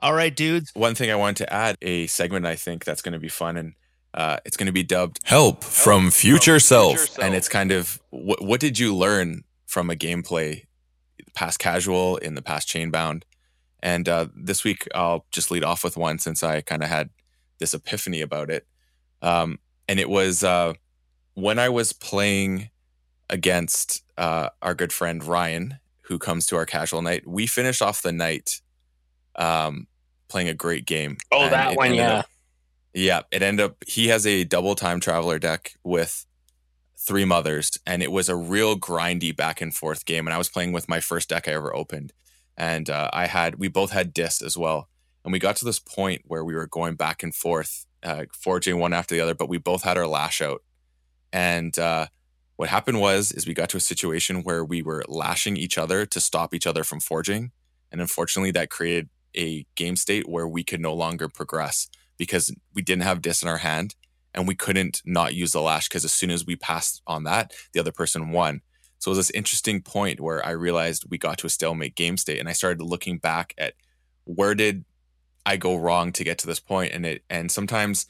All 0.00 0.14
right, 0.14 0.34
dudes. 0.34 0.70
One 0.74 0.94
thing 0.94 1.10
I 1.10 1.14
wanted 1.14 1.44
to 1.44 1.52
add 1.52 1.76
a 1.80 2.06
segment 2.08 2.44
I 2.44 2.56
think 2.56 2.84
that's 2.84 3.02
going 3.02 3.12
to 3.12 3.20
be 3.20 3.28
fun 3.28 3.56
and 3.56 3.74
uh, 4.14 4.38
it's 4.44 4.56
going 4.56 4.66
to 4.66 4.72
be 4.72 4.82
dubbed 4.82 5.20
Help 5.24 5.64
from 5.64 6.10
future 6.10 6.60
self. 6.60 7.18
and 7.18 7.34
it's 7.34 7.48
kind 7.48 7.72
of 7.72 8.00
what 8.10 8.42
what 8.44 8.60
did 8.60 8.78
you 8.78 8.94
learn 8.94 9.44
from 9.66 9.90
a 9.90 9.94
gameplay 9.94 10.64
past 11.34 11.58
casual 11.58 12.18
in 12.18 12.34
the 12.34 12.42
past 12.42 12.68
chainbound 12.68 13.22
and 13.82 14.08
uh, 14.08 14.26
this 14.36 14.64
week 14.64 14.86
i'll 14.94 15.24
just 15.30 15.50
lead 15.50 15.64
off 15.64 15.82
with 15.82 15.96
one 15.96 16.18
since 16.18 16.42
i 16.42 16.60
kind 16.60 16.82
of 16.82 16.90
had 16.90 17.08
this 17.58 17.72
epiphany 17.72 18.20
about 18.20 18.50
it 18.50 18.66
um, 19.22 19.58
and 19.88 19.98
it 19.98 20.10
was 20.10 20.44
uh, 20.44 20.74
when 21.34 21.58
i 21.58 21.68
was 21.68 21.92
playing 21.92 22.70
against 23.30 24.02
uh, 24.18 24.48
our 24.60 24.74
good 24.74 24.92
friend 24.92 25.24
ryan 25.24 25.78
who 26.02 26.18
comes 26.18 26.46
to 26.46 26.56
our 26.56 26.66
casual 26.66 27.00
night 27.02 27.26
we 27.26 27.46
finished 27.46 27.80
off 27.82 28.02
the 28.02 28.12
night 28.12 28.60
um, 29.36 29.86
playing 30.28 30.48
a 30.48 30.54
great 30.54 30.84
game 30.84 31.16
Oh, 31.30 31.44
and 31.44 31.52
that 31.52 31.76
one, 31.76 31.94
yeah. 31.94 32.18
up- 32.18 32.26
yeah, 32.94 33.22
it 33.30 33.40
ended 33.42 33.64
up 33.64 33.76
he 33.86 34.08
has 34.08 34.26
a 34.26 34.44
double 34.44 34.74
time 34.74 35.00
traveler 35.00 35.38
deck 35.38 35.72
with 35.82 36.26
three 36.98 37.24
mothers, 37.24 37.70
and 37.86 38.02
it 38.02 38.12
was 38.12 38.28
a 38.28 38.36
real 38.36 38.76
grindy 38.78 39.34
back 39.34 39.62
and 39.62 39.74
forth 39.74 40.04
game. 40.04 40.26
And 40.26 40.34
I 40.34 40.38
was 40.38 40.50
playing 40.50 40.72
with 40.72 40.90
my 40.90 41.00
first 41.00 41.30
deck 41.30 41.48
I 41.48 41.52
ever 41.52 41.74
opened, 41.74 42.12
and 42.54 42.90
uh, 42.90 43.08
I 43.10 43.28
had 43.28 43.54
we 43.54 43.68
both 43.68 43.92
had 43.92 44.12
dis 44.12 44.42
as 44.42 44.58
well, 44.58 44.90
and 45.24 45.32
we 45.32 45.38
got 45.38 45.56
to 45.56 45.64
this 45.64 45.78
point 45.78 46.20
where 46.26 46.44
we 46.44 46.54
were 46.54 46.66
going 46.66 46.96
back 46.96 47.22
and 47.22 47.34
forth, 47.34 47.86
uh, 48.02 48.26
forging 48.34 48.78
one 48.78 48.92
after 48.92 49.14
the 49.14 49.22
other, 49.22 49.34
but 49.34 49.48
we 49.48 49.56
both 49.56 49.84
had 49.84 49.96
our 49.96 50.06
lash 50.06 50.42
out, 50.42 50.62
and 51.32 51.78
uh, 51.78 52.06
what 52.56 52.68
happened 52.68 53.00
was 53.00 53.32
is 53.32 53.46
we 53.46 53.54
got 53.54 53.68
to 53.70 53.76
a 53.76 53.80
situation 53.80 54.42
where 54.42 54.64
we 54.64 54.82
were 54.82 55.04
lashing 55.08 55.56
each 55.56 55.78
other 55.78 56.06
to 56.06 56.20
stop 56.20 56.54
each 56.54 56.66
other 56.66 56.84
from 56.84 57.00
forging, 57.00 57.52
and 57.90 58.00
unfortunately 58.00 58.50
that 58.52 58.70
created 58.70 59.08
a 59.36 59.66
game 59.74 59.96
state 59.96 60.28
where 60.28 60.46
we 60.46 60.62
could 60.62 60.80
no 60.80 60.94
longer 60.94 61.28
progress 61.28 61.88
because 62.18 62.54
we 62.74 62.82
didn't 62.82 63.02
have 63.02 63.22
dis 63.22 63.42
in 63.42 63.48
our 63.48 63.58
hand 63.58 63.94
and 64.34 64.46
we 64.46 64.54
couldn't 64.54 65.02
not 65.04 65.34
use 65.34 65.52
the 65.52 65.60
lash 65.60 65.88
because 65.88 66.04
as 66.04 66.12
soon 66.12 66.30
as 66.30 66.46
we 66.46 66.56
passed 66.56 67.02
on 67.06 67.24
that, 67.24 67.52
the 67.72 67.80
other 67.80 67.92
person 67.92 68.30
won. 68.30 68.60
So 68.98 69.10
it 69.10 69.16
was 69.16 69.26
this 69.26 69.30
interesting 69.30 69.82
point 69.82 70.20
where 70.20 70.44
I 70.46 70.50
realized 70.50 71.06
we 71.10 71.18
got 71.18 71.38
to 71.38 71.46
a 71.46 71.50
stalemate 71.50 71.96
game 71.96 72.16
state 72.16 72.38
and 72.38 72.48
I 72.48 72.52
started 72.52 72.82
looking 72.82 73.18
back 73.18 73.54
at 73.58 73.74
where 74.24 74.54
did 74.54 74.84
I 75.44 75.56
go 75.56 75.76
wrong 75.76 76.12
to 76.12 76.24
get 76.24 76.38
to 76.38 76.46
this 76.46 76.60
point 76.60 76.92
and 76.92 77.04
it 77.04 77.24
and 77.28 77.50
sometimes 77.50 78.06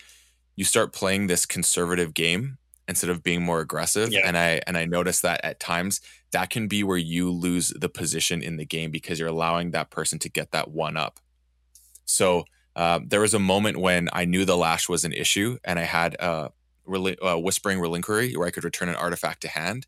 you 0.54 0.64
start 0.64 0.92
playing 0.92 1.26
this 1.26 1.46
conservative 1.46 2.12
game 2.12 2.58
instead 2.92 3.11
of 3.11 3.22
being 3.22 3.42
more 3.42 3.61
aggressive 3.61 4.09
Yeah. 4.12 4.26
and 4.26 4.37
I 4.37 4.61
and 4.66 4.76
I 4.76 4.85
noticed 4.85 5.22
that 5.22 5.38
at 5.44 5.59
times 5.59 6.00
that 6.31 6.48
can 6.50 6.64
be 6.68 6.81
where 6.88 6.96
you 7.14 7.31
lose 7.31 7.66
the 7.85 7.88
position 7.88 8.42
in 8.42 8.57
the 8.57 8.64
game 8.76 8.90
because 8.90 9.18
you're 9.18 9.28
allowing 9.37 9.70
that 9.72 9.90
person 9.90 10.18
to 10.20 10.28
get 10.38 10.50
that 10.52 10.68
one 10.70 10.96
up. 10.96 11.20
So 12.05 12.44
uh, 12.76 13.00
there 13.07 13.20
was 13.20 13.35
a 13.35 13.38
moment 13.38 13.76
when 13.78 14.09
I 14.12 14.24
knew 14.24 14.44
the 14.44 14.57
lash 14.57 14.88
was 14.88 15.05
an 15.05 15.12
issue, 15.12 15.59
and 15.64 15.78
I 15.78 15.83
had 15.83 16.14
a, 16.20 16.50
reli- 16.88 17.18
a 17.20 17.38
whispering 17.38 17.81
reliquary 17.81 18.35
where 18.35 18.48
I 18.48 18.50
could 18.50 18.64
return 18.64 18.88
an 18.88 18.94
artifact 18.96 19.42
to 19.42 19.48
hand. 19.48 19.87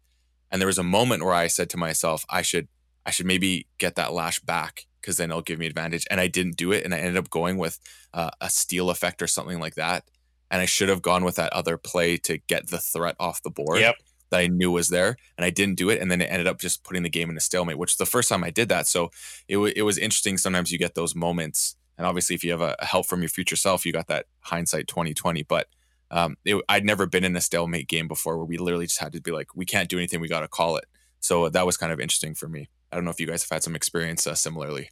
And 0.51 0.61
there 0.61 0.67
was 0.67 0.79
a 0.79 0.83
moment 0.99 1.25
where 1.25 1.35
I 1.35 1.47
said 1.49 1.71
to 1.71 1.77
myself, 1.79 2.25
I 2.29 2.43
should, 2.43 2.69
I 3.07 3.11
should 3.11 3.27
maybe 3.27 3.67
get 3.79 3.95
that 3.97 4.13
lash 4.13 4.39
back 4.41 4.87
because 5.01 5.17
then 5.17 5.31
it'll 5.31 5.43
give 5.43 5.59
me 5.59 5.67
advantage. 5.67 6.07
And 6.11 6.21
I 6.21 6.29
didn't 6.29 6.57
do 6.57 6.73
it, 6.73 6.85
and 6.85 6.95
I 6.95 6.99
ended 6.99 7.17
up 7.17 7.31
going 7.31 7.57
with 7.57 7.79
uh, 8.13 8.31
a 8.41 8.51
steal 8.51 8.91
effect 8.91 9.23
or 9.23 9.27
something 9.27 9.59
like 9.61 9.77
that. 9.77 10.05
And 10.51 10.61
I 10.63 10.67
should 10.67 10.89
have 10.89 11.03
gone 11.03 11.25
with 11.25 11.37
that 11.37 11.53
other 11.53 11.77
play 11.77 12.17
to 12.19 12.39
get 12.39 12.69
the 12.69 12.79
threat 12.79 13.17
off 13.19 13.43
the 13.43 13.51
board 13.51 13.81
Yep. 13.81 13.97
that 14.31 14.41
I 14.41 14.47
knew 14.47 14.71
was 14.71 14.89
there, 14.89 15.17
and 15.37 15.45
I 15.45 15.51
didn't 15.51 15.77
do 15.77 15.91
it, 15.91 16.01
and 16.01 16.11
then 16.11 16.21
it 16.21 16.27
ended 16.31 16.47
up 16.47 16.61
just 16.61 16.85
putting 16.85 17.03
the 17.03 17.09
game 17.11 17.31
in 17.31 17.37
a 17.37 17.41
stalemate, 17.41 17.79
which 17.79 17.93
is 17.93 17.97
the 17.97 18.07
first 18.07 18.29
time 18.29 18.45
I 18.45 18.51
did 18.51 18.69
that. 18.69 18.87
So 18.87 19.11
it 19.49 19.57
wa 19.57 19.71
it 19.75 19.83
was 19.83 19.99
interesting. 19.99 20.39
Sometimes 20.39 20.71
you 20.71 20.79
get 20.79 20.95
those 20.95 21.15
moments, 21.15 21.77
and 21.99 22.07
obviously, 22.07 22.35
if 22.37 22.45
you 22.45 22.51
have 22.53 22.61
a, 22.61 22.77
a 22.79 22.85
help 22.85 23.07
from 23.07 23.21
your 23.23 23.29
future 23.29 23.57
self, 23.57 23.85
you 23.85 23.93
got 23.93 24.07
that 24.09 24.27
hindsight 24.41 24.87
twenty 24.87 25.15
twenty. 25.15 25.43
But 25.43 25.67
um, 26.11 26.37
it, 26.45 26.63
I'd 26.69 26.85
never 26.85 27.07
been 27.07 27.25
in 27.25 27.35
a 27.35 27.41
stalemate 27.41 27.89
game 27.89 28.07
before 28.07 28.37
where 28.37 28.47
we 28.47 28.59
literally 28.59 28.87
just 28.87 29.01
had 29.01 29.13
to 29.15 29.21
be 29.21 29.33
like, 29.33 29.55
we 29.57 29.65
can't 29.65 29.89
do 29.89 29.99
anything, 29.99 30.21
we 30.21 30.29
got 30.29 30.41
to 30.41 30.49
call 30.49 30.77
it. 30.77 30.85
So 31.21 31.49
that 31.49 31.67
was 31.67 31.77
kind 31.77 31.93
of 31.93 31.99
interesting 31.99 32.35
for 32.35 32.49
me. 32.49 32.69
I 32.93 32.97
don't 32.97 33.05
know 33.05 33.11
if 33.11 33.19
you 33.19 33.27
guys 33.27 33.43
have 33.43 33.51
had 33.51 33.63
some 33.65 33.75
experience 33.75 34.27
uh, 34.27 34.35
similarly. 34.35 34.91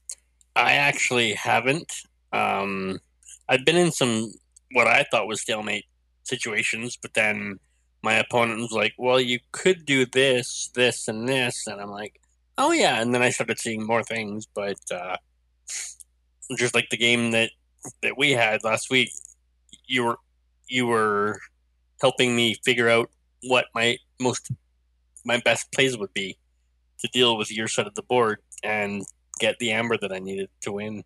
I 0.56 0.72
actually 0.72 1.34
haven't. 1.34 1.92
Um, 2.32 2.98
I've 3.48 3.64
been 3.64 3.76
in 3.76 3.92
some 3.92 4.32
what 4.72 4.86
I 4.86 5.04
thought 5.10 5.26
was 5.26 5.40
stalemate 5.40 5.86
situations, 6.24 6.96
but 7.00 7.14
then 7.14 7.58
my 8.02 8.14
opponent 8.14 8.60
was 8.60 8.72
like, 8.72 8.94
"Well, 8.98 9.20
you 9.20 9.40
could 9.52 9.84
do 9.84 10.06
this, 10.06 10.70
this, 10.74 11.08
and 11.08 11.28
this," 11.28 11.66
and 11.66 11.80
I'm 11.80 11.90
like, 11.90 12.20
"Oh 12.58 12.72
yeah," 12.72 13.00
and 13.00 13.14
then 13.14 13.22
I 13.22 13.30
started 13.30 13.58
seeing 13.58 13.86
more 13.86 14.02
things. 14.02 14.46
But 14.46 14.78
uh, 14.90 15.16
just 16.56 16.74
like 16.74 16.90
the 16.90 16.96
game 16.96 17.30
that 17.32 17.50
that 18.02 18.18
we 18.18 18.32
had 18.32 18.64
last 18.64 18.90
week, 18.90 19.10
you 19.86 20.04
were 20.04 20.18
you 20.68 20.86
were 20.86 21.40
helping 22.00 22.34
me 22.34 22.54
figure 22.64 22.88
out 22.88 23.10
what 23.44 23.66
my 23.74 23.98
most 24.20 24.50
my 25.24 25.40
best 25.44 25.70
plays 25.72 25.96
would 25.96 26.12
be 26.14 26.36
to 26.98 27.08
deal 27.08 27.36
with 27.36 27.52
your 27.52 27.68
side 27.68 27.86
of 27.86 27.94
the 27.94 28.02
board 28.02 28.38
and 28.62 29.02
get 29.38 29.58
the 29.58 29.72
amber 29.72 29.96
that 29.98 30.12
I 30.12 30.18
needed 30.18 30.48
to 30.62 30.72
win. 30.72 31.04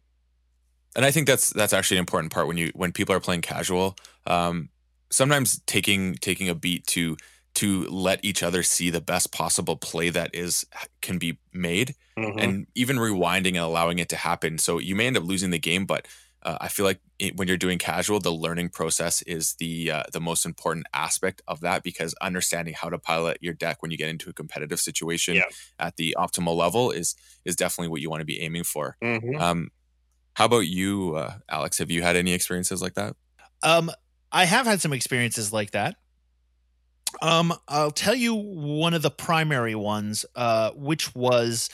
And 0.97 1.05
I 1.05 1.13
think 1.13 1.29
that's 1.29 1.51
that's 1.51 1.75
actually 1.75 1.99
an 1.99 2.03
important 2.03 2.33
part 2.33 2.49
when 2.49 2.59
you 2.59 2.73
when 2.75 2.93
people 2.93 3.15
are 3.15 3.21
playing 3.21 3.43
casual. 3.43 3.97
Um, 4.27 4.71
sometimes 5.11 5.61
taking 5.67 6.17
taking 6.17 6.49
a 6.49 6.57
beat 6.57 6.87
to 6.89 7.17
to 7.57 7.85
let 7.85 8.25
each 8.25 8.43
other 8.43 8.63
see 8.63 8.91
the 8.91 9.01
best 9.01 9.33
possible 9.33 9.77
play 9.77 10.11
that 10.11 10.35
is 10.35 10.67
can 11.03 11.19
be 11.19 11.39
made, 11.55 11.95
Mhm. 12.19 12.43
and 12.43 12.67
even 12.75 12.97
rewinding 12.97 13.51
and 13.51 13.59
allowing 13.59 13.99
it 14.01 14.09
to 14.11 14.17
happen. 14.17 14.59
So 14.59 14.79
you 14.79 14.97
may 14.97 15.07
end 15.07 15.17
up 15.17 15.25
losing 15.25 15.51
the 15.51 15.59
game, 15.59 15.87
but 15.87 16.07
uh, 16.43 16.59
I 16.61 16.69
feel 16.69 16.85
like 16.87 17.01
it, 17.19 17.37
when 17.37 17.49
you're 17.49 17.57
doing 17.57 17.79
casual, 17.79 18.21
the 18.21 18.31
learning 18.33 18.69
process 18.71 19.23
is 19.23 19.55
the 19.55 19.91
uh, 19.91 20.03
the 20.13 20.21
most 20.21 20.45
important 20.47 20.87
aspect 20.95 21.43
of 21.49 21.61
that 21.61 21.83
because 21.83 22.15
understanding 22.21 22.75
how 22.75 22.91
to 22.91 22.99
pilot 22.99 23.39
your 23.41 23.55
deck 23.55 23.83
when 23.83 23.91
you 23.91 23.97
get 23.99 24.11
into 24.11 24.31
a 24.31 24.35
competitive 24.35 24.81
situation 24.81 25.37
Yeah. 25.37 25.45
at 25.79 25.97
the 25.97 26.15
optimal 26.19 26.57
level 26.57 26.91
is 26.91 27.15
is 27.45 27.57
definitely 27.57 27.89
what 27.89 28.01
you 28.03 28.11
want 28.11 28.21
to 28.21 28.27
be 28.27 28.41
aiming 28.43 28.65
for. 28.65 28.97
Mhm. 29.03 29.41
Um, 29.41 29.71
how 30.37 30.45
about 30.45 30.67
you, 30.67 31.17
uh, 31.17 31.33
Alex? 31.49 31.79
Have 31.79 31.91
you 31.91 32.03
had 32.03 32.15
any 32.15 32.35
experiences 32.35 32.83
like 32.83 32.93
that? 32.93 33.17
Um, 33.63 33.91
I 34.31 34.45
have 34.45 34.67
had 34.67 34.83
some 34.83 34.93
experiences 34.93 35.51
like 35.51 35.71
that. 35.71 35.97
Um, 37.23 37.55
I'll 37.67 37.91
tell 37.91 38.15
you 38.15 38.35
one 38.35 38.93
of 38.93 39.01
the 39.01 39.11
primary 39.11 39.75
ones, 39.75 40.27
uh, 40.35 40.73
which 40.73 41.15
was, 41.15 41.71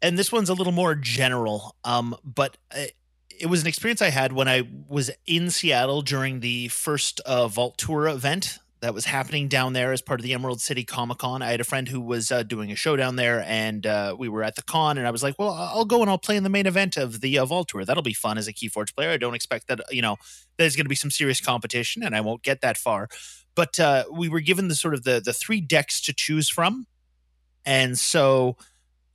and 0.00 0.16
this 0.16 0.30
one's 0.30 0.48
a 0.48 0.54
little 0.54 0.72
more 0.72 0.94
general. 0.94 1.74
Um, 1.82 2.14
but 2.22 2.56
it, 2.72 2.92
it 3.28 3.46
was 3.46 3.62
an 3.62 3.66
experience 3.66 4.00
I 4.00 4.10
had 4.10 4.32
when 4.32 4.46
I 4.46 4.68
was 4.86 5.10
in 5.26 5.50
Seattle 5.50 6.00
during 6.00 6.38
the 6.38 6.68
first 6.68 7.18
uh, 7.26 7.48
Vault 7.48 7.76
Tour 7.76 8.06
event 8.06 8.60
that 8.80 8.94
was 8.94 9.04
happening 9.04 9.48
down 9.48 9.74
there 9.74 9.92
as 9.92 10.00
part 10.00 10.20
of 10.20 10.24
the 10.24 10.32
Emerald 10.32 10.60
City 10.60 10.84
Comic 10.84 11.18
Con. 11.18 11.42
I 11.42 11.50
had 11.50 11.60
a 11.60 11.64
friend 11.64 11.88
who 11.88 12.00
was 12.00 12.32
uh, 12.32 12.42
doing 12.42 12.72
a 12.72 12.76
show 12.76 12.96
down 12.96 13.16
there, 13.16 13.44
and 13.46 13.86
uh, 13.86 14.16
we 14.18 14.28
were 14.28 14.42
at 14.42 14.56
the 14.56 14.62
con. 14.62 14.96
And 14.96 15.06
I 15.06 15.10
was 15.10 15.22
like, 15.22 15.38
"Well, 15.38 15.50
I'll 15.50 15.84
go 15.84 16.00
and 16.00 16.10
I'll 16.10 16.18
play 16.18 16.36
in 16.36 16.42
the 16.42 16.48
main 16.48 16.66
event 16.66 16.96
of 16.96 17.20
the 17.20 17.38
uh, 17.38 17.44
Vault 17.44 17.68
Tour. 17.68 17.84
That'll 17.84 18.02
be 18.02 18.14
fun 18.14 18.38
as 18.38 18.48
a 18.48 18.52
Keyforge 18.52 18.94
player. 18.94 19.10
I 19.10 19.18
don't 19.18 19.34
expect 19.34 19.68
that 19.68 19.80
you 19.90 20.02
know 20.02 20.16
there's 20.56 20.76
going 20.76 20.86
to 20.86 20.90
be 20.90 20.94
some 20.94 21.10
serious 21.10 21.40
competition, 21.40 22.02
and 22.02 22.16
I 22.16 22.20
won't 22.20 22.42
get 22.42 22.62
that 22.62 22.76
far. 22.76 23.08
But 23.54 23.78
uh, 23.78 24.04
we 24.12 24.28
were 24.28 24.40
given 24.40 24.68
the 24.68 24.74
sort 24.74 24.94
of 24.94 25.04
the 25.04 25.20
the 25.22 25.32
three 25.32 25.60
decks 25.60 26.00
to 26.02 26.14
choose 26.14 26.48
from, 26.48 26.86
and 27.64 27.98
so 27.98 28.56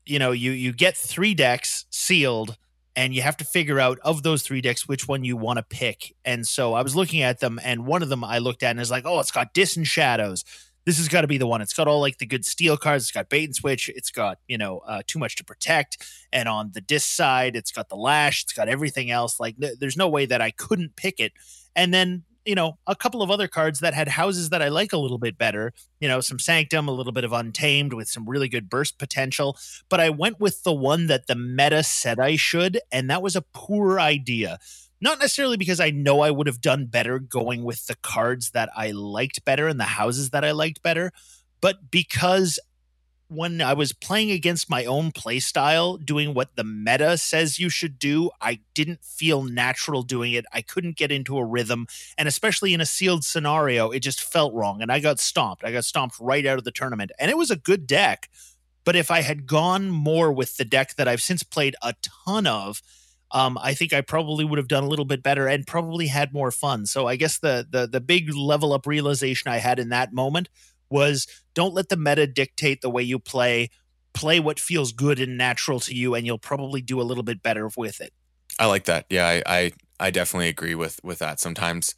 you 0.05 0.19
know 0.19 0.31
you 0.31 0.51
you 0.51 0.73
get 0.73 0.95
three 0.95 1.33
decks 1.33 1.85
sealed 1.89 2.57
and 2.95 3.13
you 3.13 3.21
have 3.21 3.37
to 3.37 3.45
figure 3.45 3.79
out 3.79 3.99
of 4.03 4.23
those 4.23 4.41
three 4.41 4.61
decks 4.61 4.87
which 4.87 5.07
one 5.07 5.23
you 5.23 5.37
want 5.37 5.57
to 5.57 5.63
pick. 5.63 6.15
And 6.23 6.47
so 6.47 6.73
I 6.73 6.81
was 6.81 6.95
looking 6.95 7.21
at 7.21 7.39
them, 7.39 7.59
and 7.63 7.85
one 7.85 8.01
of 8.01 8.09
them 8.09 8.23
I 8.23 8.37
looked 8.37 8.63
at 8.63 8.71
and 8.71 8.79
is 8.79 8.91
like, 8.91 9.05
oh, 9.05 9.19
it's 9.19 9.31
got 9.31 9.53
Dis 9.53 9.75
and 9.75 9.87
Shadows. 9.87 10.43
This 10.85 10.97
has 10.97 11.07
got 11.07 11.21
to 11.21 11.27
be 11.27 11.39
the 11.39 11.47
one. 11.47 11.61
It's 11.61 11.73
got 11.73 11.87
all 11.87 11.99
like 11.99 12.19
the 12.19 12.27
good 12.27 12.45
steal 12.45 12.77
cards. 12.77 13.05
It's 13.05 13.11
got 13.11 13.27
bait 13.27 13.45
and 13.45 13.55
switch. 13.55 13.89
It's 13.89 14.11
got 14.11 14.37
you 14.47 14.57
know 14.57 14.79
uh, 14.79 15.01
too 15.07 15.17
much 15.17 15.35
to 15.37 15.43
protect. 15.43 16.05
And 16.31 16.47
on 16.47 16.71
the 16.73 16.81
Dis 16.81 17.03
side, 17.03 17.55
it's 17.55 17.71
got 17.71 17.89
the 17.89 17.95
lash. 17.95 18.43
It's 18.43 18.53
got 18.53 18.69
everything 18.69 19.09
else. 19.09 19.39
Like 19.39 19.59
th- 19.59 19.79
there's 19.79 19.97
no 19.97 20.07
way 20.07 20.27
that 20.27 20.41
I 20.41 20.51
couldn't 20.51 20.95
pick 20.95 21.19
it. 21.19 21.33
And 21.75 21.93
then 21.93 22.23
you 22.45 22.55
know, 22.55 22.77
a 22.87 22.95
couple 22.95 23.21
of 23.21 23.31
other 23.31 23.47
cards 23.47 23.79
that 23.79 23.93
had 23.93 24.07
houses 24.07 24.49
that 24.49 24.61
I 24.61 24.69
like 24.69 24.93
a 24.93 24.97
little 24.97 25.17
bit 25.17 25.37
better. 25.37 25.73
You 25.99 26.07
know, 26.07 26.21
some 26.21 26.39
Sanctum, 26.39 26.87
a 26.87 26.91
little 26.91 27.11
bit 27.11 27.23
of 27.23 27.33
Untamed 27.33 27.93
with 27.93 28.07
some 28.07 28.29
really 28.29 28.47
good 28.47 28.69
burst 28.69 28.97
potential. 28.97 29.57
But 29.89 29.99
I 29.99 30.09
went 30.09 30.39
with 30.39 30.63
the 30.63 30.73
one 30.73 31.07
that 31.07 31.27
the 31.27 31.35
meta 31.35 31.83
said 31.83 32.19
I 32.19 32.35
should, 32.35 32.79
and 32.91 33.09
that 33.09 33.21
was 33.21 33.35
a 33.35 33.45
poor 33.53 33.99
idea. 33.99 34.59
Not 35.01 35.19
necessarily 35.19 35.57
because 35.57 35.79
I 35.79 35.91
know 35.91 36.21
I 36.21 36.31
would 36.31 36.47
have 36.47 36.61
done 36.61 36.85
better 36.85 37.19
going 37.19 37.63
with 37.63 37.85
the 37.87 37.95
cards 37.95 38.51
that 38.51 38.69
I 38.75 38.91
liked 38.91 39.43
better 39.43 39.67
and 39.67 39.79
the 39.79 39.83
houses 39.83 40.29
that 40.29 40.45
I 40.45 40.51
liked 40.51 40.81
better, 40.81 41.11
but 41.61 41.91
because 41.91 42.59
when 43.27 43.61
I 43.61 43.73
was 43.73 43.91
playing 43.93 44.31
against 44.31 44.69
my 44.69 44.85
own 44.85 45.11
play 45.11 45.39
style, 45.39 45.97
doing 45.97 46.33
what 46.33 46.55
the 46.55 46.63
meta 46.63 47.17
says 47.17 47.59
you 47.59 47.69
should 47.69 47.97
do, 47.97 48.29
I 48.39 48.59
didn't 48.73 49.03
feel 49.03 49.43
natural 49.43 50.03
doing 50.03 50.33
it. 50.33 50.45
I 50.53 50.61
couldn't 50.61 50.95
get 50.95 51.11
into 51.11 51.37
a 51.37 51.45
rhythm. 51.45 51.87
And 52.17 52.27
especially 52.27 52.73
in 52.73 52.81
a 52.81 52.85
sealed 52.85 53.23
scenario, 53.23 53.89
it 53.91 54.01
just 54.01 54.21
felt 54.21 54.53
wrong. 54.53 54.81
And 54.81 54.91
I 54.91 54.99
got 54.99 55.19
stomped. 55.19 55.63
I 55.63 55.71
got 55.71 55.85
stomped 55.85 56.17
right 56.19 56.45
out 56.45 56.57
of 56.57 56.63
the 56.63 56.71
tournament. 56.71 57.11
And 57.19 57.31
it 57.31 57.37
was 57.37 57.51
a 57.51 57.55
good 57.55 57.87
deck. 57.87 58.29
But 58.83 58.95
if 58.95 59.09
I 59.09 59.21
had 59.21 59.47
gone 59.47 59.89
more 59.89 60.31
with 60.31 60.57
the 60.57 60.65
deck 60.65 60.95
that 60.95 61.07
I've 61.07 61.21
since 61.21 61.41
played 61.41 61.75
a 61.81 61.95
ton 62.01 62.45
of, 62.45 62.83
um, 63.31 63.57
I 63.59 63.73
think 63.73 63.91
I 63.91 64.01
probably 64.01 64.45
would 64.45 64.59
have 64.59 64.67
done 64.67 64.83
a 64.83 64.87
little 64.87 65.05
bit 65.05 65.23
better 65.23 65.47
and 65.47 65.65
probably 65.65 66.07
had 66.07 66.31
more 66.31 66.51
fun. 66.51 66.85
So 66.85 67.07
I 67.07 67.15
guess 67.15 67.39
the 67.39 67.67
the 67.69 67.87
the 67.87 67.99
big 67.99 68.33
level 68.33 68.71
up 68.71 68.85
realization 68.85 69.51
I 69.51 69.57
had 69.57 69.79
in 69.79 69.89
that 69.89 70.13
moment 70.13 70.47
was 70.99 71.27
don't 71.53 71.73
let 71.73 71.89
the 71.89 71.97
meta 71.97 72.25
dictate 72.27 72.81
the 72.81 72.89
way 72.89 73.03
you 73.03 73.19
play. 73.19 73.69
Play 74.13 74.39
what 74.39 74.59
feels 74.59 74.93
good 74.93 75.19
and 75.19 75.37
natural 75.37 75.79
to 75.81 75.93
you, 75.93 76.15
and 76.15 76.25
you'll 76.25 76.37
probably 76.51 76.81
do 76.81 77.01
a 77.01 77.03
little 77.09 77.23
bit 77.31 77.43
better 77.43 77.69
with 77.75 77.99
it. 77.99 78.13
I 78.57 78.65
like 78.67 78.85
that. 78.85 79.05
Yeah, 79.09 79.27
I 79.27 79.43
I, 79.45 79.71
I 79.99 80.09
definitely 80.09 80.47
agree 80.47 80.73
with 80.83 80.99
with 81.03 81.19
that. 81.19 81.41
Sometimes 81.41 81.93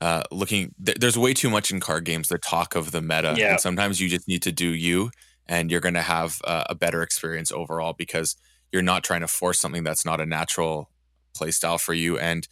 uh, 0.00 0.24
looking 0.30 0.74
th- 0.84 0.98
there's 0.98 1.16
way 1.16 1.32
too 1.32 1.48
much 1.48 1.70
in 1.72 1.80
card 1.80 2.04
games 2.04 2.28
the 2.28 2.36
talk 2.38 2.74
of 2.74 2.90
the 2.90 3.00
meta, 3.00 3.34
Yeah. 3.36 3.52
and 3.52 3.60
sometimes 3.60 3.98
you 4.00 4.08
just 4.10 4.28
need 4.28 4.42
to 4.42 4.52
do 4.52 4.68
you, 4.86 5.10
and 5.46 5.70
you're 5.70 5.80
going 5.80 5.94
to 6.02 6.02
have 6.16 6.40
uh, 6.44 6.64
a 6.68 6.74
better 6.74 7.00
experience 7.02 7.50
overall 7.50 7.94
because 7.94 8.36
you're 8.70 8.82
not 8.92 9.02
trying 9.02 9.22
to 9.22 9.28
force 9.28 9.58
something 9.58 9.84
that's 9.84 10.04
not 10.04 10.20
a 10.20 10.26
natural 10.26 10.90
play 11.34 11.50
style 11.50 11.78
for 11.78 11.94
you, 11.94 12.18
and 12.18 12.46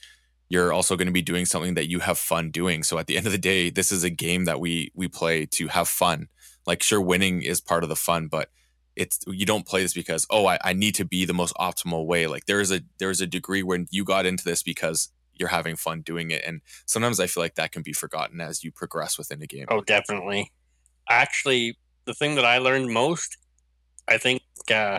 you're 0.53 0.71
also 0.71 0.97
going 0.97 1.07
to 1.07 1.13
be 1.13 1.23
doing 1.23 1.47
something 1.47 1.73
that 1.73 1.89
you 1.89 2.01
have 2.01 2.19
fun 2.19 2.51
doing. 2.51 2.83
So 2.83 2.99
at 2.99 3.07
the 3.07 3.17
end 3.17 3.25
of 3.25 3.33
the 3.33 3.39
day, 3.39 3.71
this 3.71 3.91
is 3.91 4.05
a 4.05 4.11
game 4.11 4.45
that 4.45 4.61
we 4.61 4.93
we 4.95 5.09
play 5.09 5.47
to 5.47 5.69
have 5.69 5.89
fun. 5.89 6.29
Like 6.67 6.83
sure, 6.83 7.01
winning 7.01 7.41
is 7.41 7.59
part 7.59 7.83
of 7.83 7.89
the 7.89 7.97
fun, 7.97 8.29
but 8.29 8.51
it's 8.95 9.21
you 9.27 9.47
don't 9.47 9.67
play 9.67 9.81
this 9.81 9.95
because 9.95 10.27
oh 10.29 10.45
I, 10.45 10.59
I 10.63 10.75
need 10.75 10.95
to 10.97 11.07
be 11.07 11.25
the 11.25 11.33
most 11.33 11.55
optimal 11.55 12.05
way. 12.05 12.27
Like 12.27 12.45
there 12.45 12.61
is 12.61 12.71
a 12.71 12.83
there 12.99 13.09
is 13.09 13.23
a 13.23 13.27
degree 13.27 13.63
when 13.63 13.87
you 13.91 14.05
got 14.05 14.27
into 14.27 14.45
this 14.45 14.63
because 14.63 15.09
you're 15.33 15.49
having 15.49 15.75
fun 15.75 16.03
doing 16.03 16.31
it, 16.31 16.43
and 16.47 16.61
sometimes 16.85 17.19
I 17.19 17.29
feel 17.29 17.43
like 17.43 17.55
that 17.55 17.73
can 17.73 17.81
be 17.81 17.95
forgotten 17.95 18.39
as 18.43 18.63
you 18.63 18.71
progress 18.71 19.17
within 19.17 19.41
a 19.41 19.47
game. 19.47 19.65
Oh, 19.71 19.81
definitely. 19.81 20.53
Actually, 21.09 21.79
the 22.05 22.13
thing 22.13 22.35
that 22.35 22.45
I 22.45 22.59
learned 22.59 22.91
most, 22.91 23.39
I 24.07 24.19
think, 24.19 24.43
uh, 24.71 24.99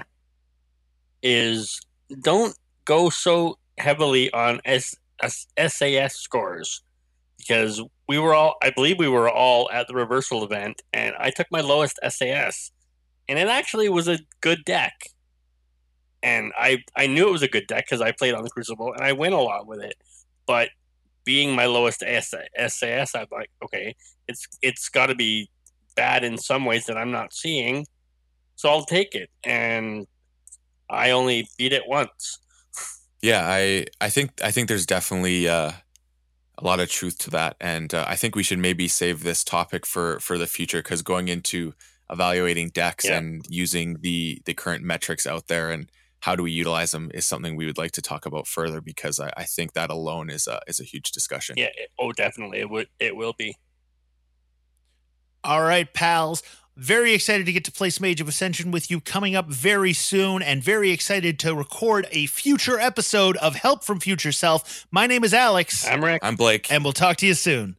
is 1.21 1.79
don't 2.23 2.57
go 2.85 3.11
so 3.11 3.59
heavily 3.77 4.33
on 4.33 4.59
S- 4.65 4.95
SAS 5.29 6.15
scores 6.15 6.81
because 7.37 7.81
we 8.07 8.17
were 8.19 8.33
all, 8.33 8.55
I 8.61 8.69
believe 8.69 8.99
we 8.99 9.07
were 9.07 9.29
all 9.29 9.69
at 9.71 9.87
the 9.87 9.93
reversal 9.93 10.43
event, 10.43 10.81
and 10.91 11.15
I 11.19 11.29
took 11.29 11.47
my 11.51 11.61
lowest 11.61 11.99
SAS, 12.07 12.71
and 13.27 13.37
it 13.37 13.47
actually 13.47 13.89
was 13.89 14.07
a 14.07 14.19
good 14.41 14.63
deck. 14.65 14.93
And 16.21 16.53
I, 16.57 16.83
I 16.95 17.07
knew 17.07 17.27
it 17.27 17.31
was 17.31 17.43
a 17.43 17.49
good 17.49 17.67
deck 17.67 17.85
because 17.85 18.01
I 18.01 18.11
played 18.11 18.33
on 18.33 18.43
the 18.43 18.49
Crucible 18.49 18.93
and 18.93 19.03
I 19.03 19.11
win 19.11 19.33
a 19.33 19.41
lot 19.41 19.67
with 19.67 19.81
it. 19.81 19.95
But 20.47 20.69
being 21.25 21.53
my 21.53 21.65
lowest 21.65 22.01
SAS, 22.01 23.15
I'm 23.15 23.27
like, 23.29 23.49
okay, 23.63 23.93
it's 24.27 24.47
it's 24.61 24.87
got 24.87 25.07
to 25.07 25.15
be 25.15 25.49
bad 25.95 26.23
in 26.23 26.37
some 26.37 26.63
ways 26.65 26.85
that 26.85 26.97
I'm 26.97 27.11
not 27.11 27.33
seeing, 27.33 27.85
so 28.55 28.69
I'll 28.69 28.85
take 28.85 29.15
it. 29.15 29.29
And 29.43 30.07
I 30.89 31.11
only 31.11 31.47
beat 31.57 31.73
it 31.73 31.83
once. 31.87 32.39
Yeah, 33.23 33.47
I 33.47 33.85
I 34.01 34.09
think 34.09 34.31
I 34.43 34.51
think 34.51 34.67
there's 34.67 34.85
definitely 34.85 35.47
uh, 35.47 35.71
a 36.57 36.63
lot 36.63 36.81
of 36.81 36.89
truth 36.89 37.17
to 37.19 37.29
that, 37.31 37.55
and 37.61 37.93
uh, 37.93 38.05
I 38.05 38.17
think 38.17 38.35
we 38.35 38.43
should 38.43 38.59
maybe 38.59 38.89
save 38.89 39.23
this 39.23 39.45
topic 39.45 39.85
for 39.85 40.19
for 40.19 40.37
the 40.37 40.45
future 40.45 40.83
because 40.83 41.01
going 41.01 41.29
into 41.29 41.73
evaluating 42.09 42.69
decks 42.71 43.05
Yeah. 43.05 43.17
and 43.19 43.41
using 43.47 43.97
the 44.01 44.41
the 44.45 44.53
current 44.53 44.83
metrics 44.83 45.25
out 45.25 45.47
there 45.47 45.71
and 45.71 45.89
how 46.19 46.35
do 46.35 46.43
we 46.43 46.51
utilize 46.51 46.91
them 46.91 47.11
is 47.13 47.25
something 47.25 47.55
we 47.55 47.65
would 47.65 47.77
like 47.77 47.91
to 47.93 48.01
talk 48.01 48.25
about 48.25 48.45
further 48.45 48.81
because 48.81 49.19
I, 49.21 49.31
I 49.37 49.43
think 49.45 49.71
that 49.73 49.89
alone 49.89 50.29
is 50.29 50.45
a 50.45 50.59
is 50.67 50.81
a 50.81 50.83
huge 50.83 51.11
discussion. 51.11 51.55
Yeah. 51.57 51.67
It, 51.75 51.91
oh, 51.97 52.11
definitely. 52.11 52.59
It 52.59 52.69
would. 52.69 52.87
It 52.99 53.15
will 53.15 53.33
be. 53.33 53.55
All 55.45 55.61
right, 55.61 55.91
pals. 55.93 56.43
Very 56.75 57.13
excited 57.13 57.45
to 57.45 57.51
get 57.53 57.63
to 57.65 57.71
play 57.71 57.91
some 57.91 58.05
Age 58.05 58.19
of 58.19 58.27
Ascension 58.27 58.71
with 58.71 58.89
you 58.89 58.99
coming 58.99 59.35
up 59.35 59.47
very 59.47 59.93
soon, 59.93 60.41
and 60.41 60.63
very 60.63 60.89
excited 60.89 61.37
to 61.39 61.53
record 61.53 62.07
a 62.11 62.25
future 62.25 62.79
episode 62.79 63.37
of 63.37 63.53
Help 63.53 63.83
from 63.83 63.99
Future 63.99 64.31
Self. 64.31 64.87
My 64.89 65.05
name 65.05 65.23
is 65.23 65.35
Alex, 65.35 65.87
I'm 65.87 66.03
Rick. 66.03 66.23
I'm 66.23 66.35
Blake. 66.35 66.71
and 66.71 66.83
we'll 66.83 66.93
talk 66.93 67.17
to 67.17 67.27
you 67.27 67.35
soon. 67.35 67.75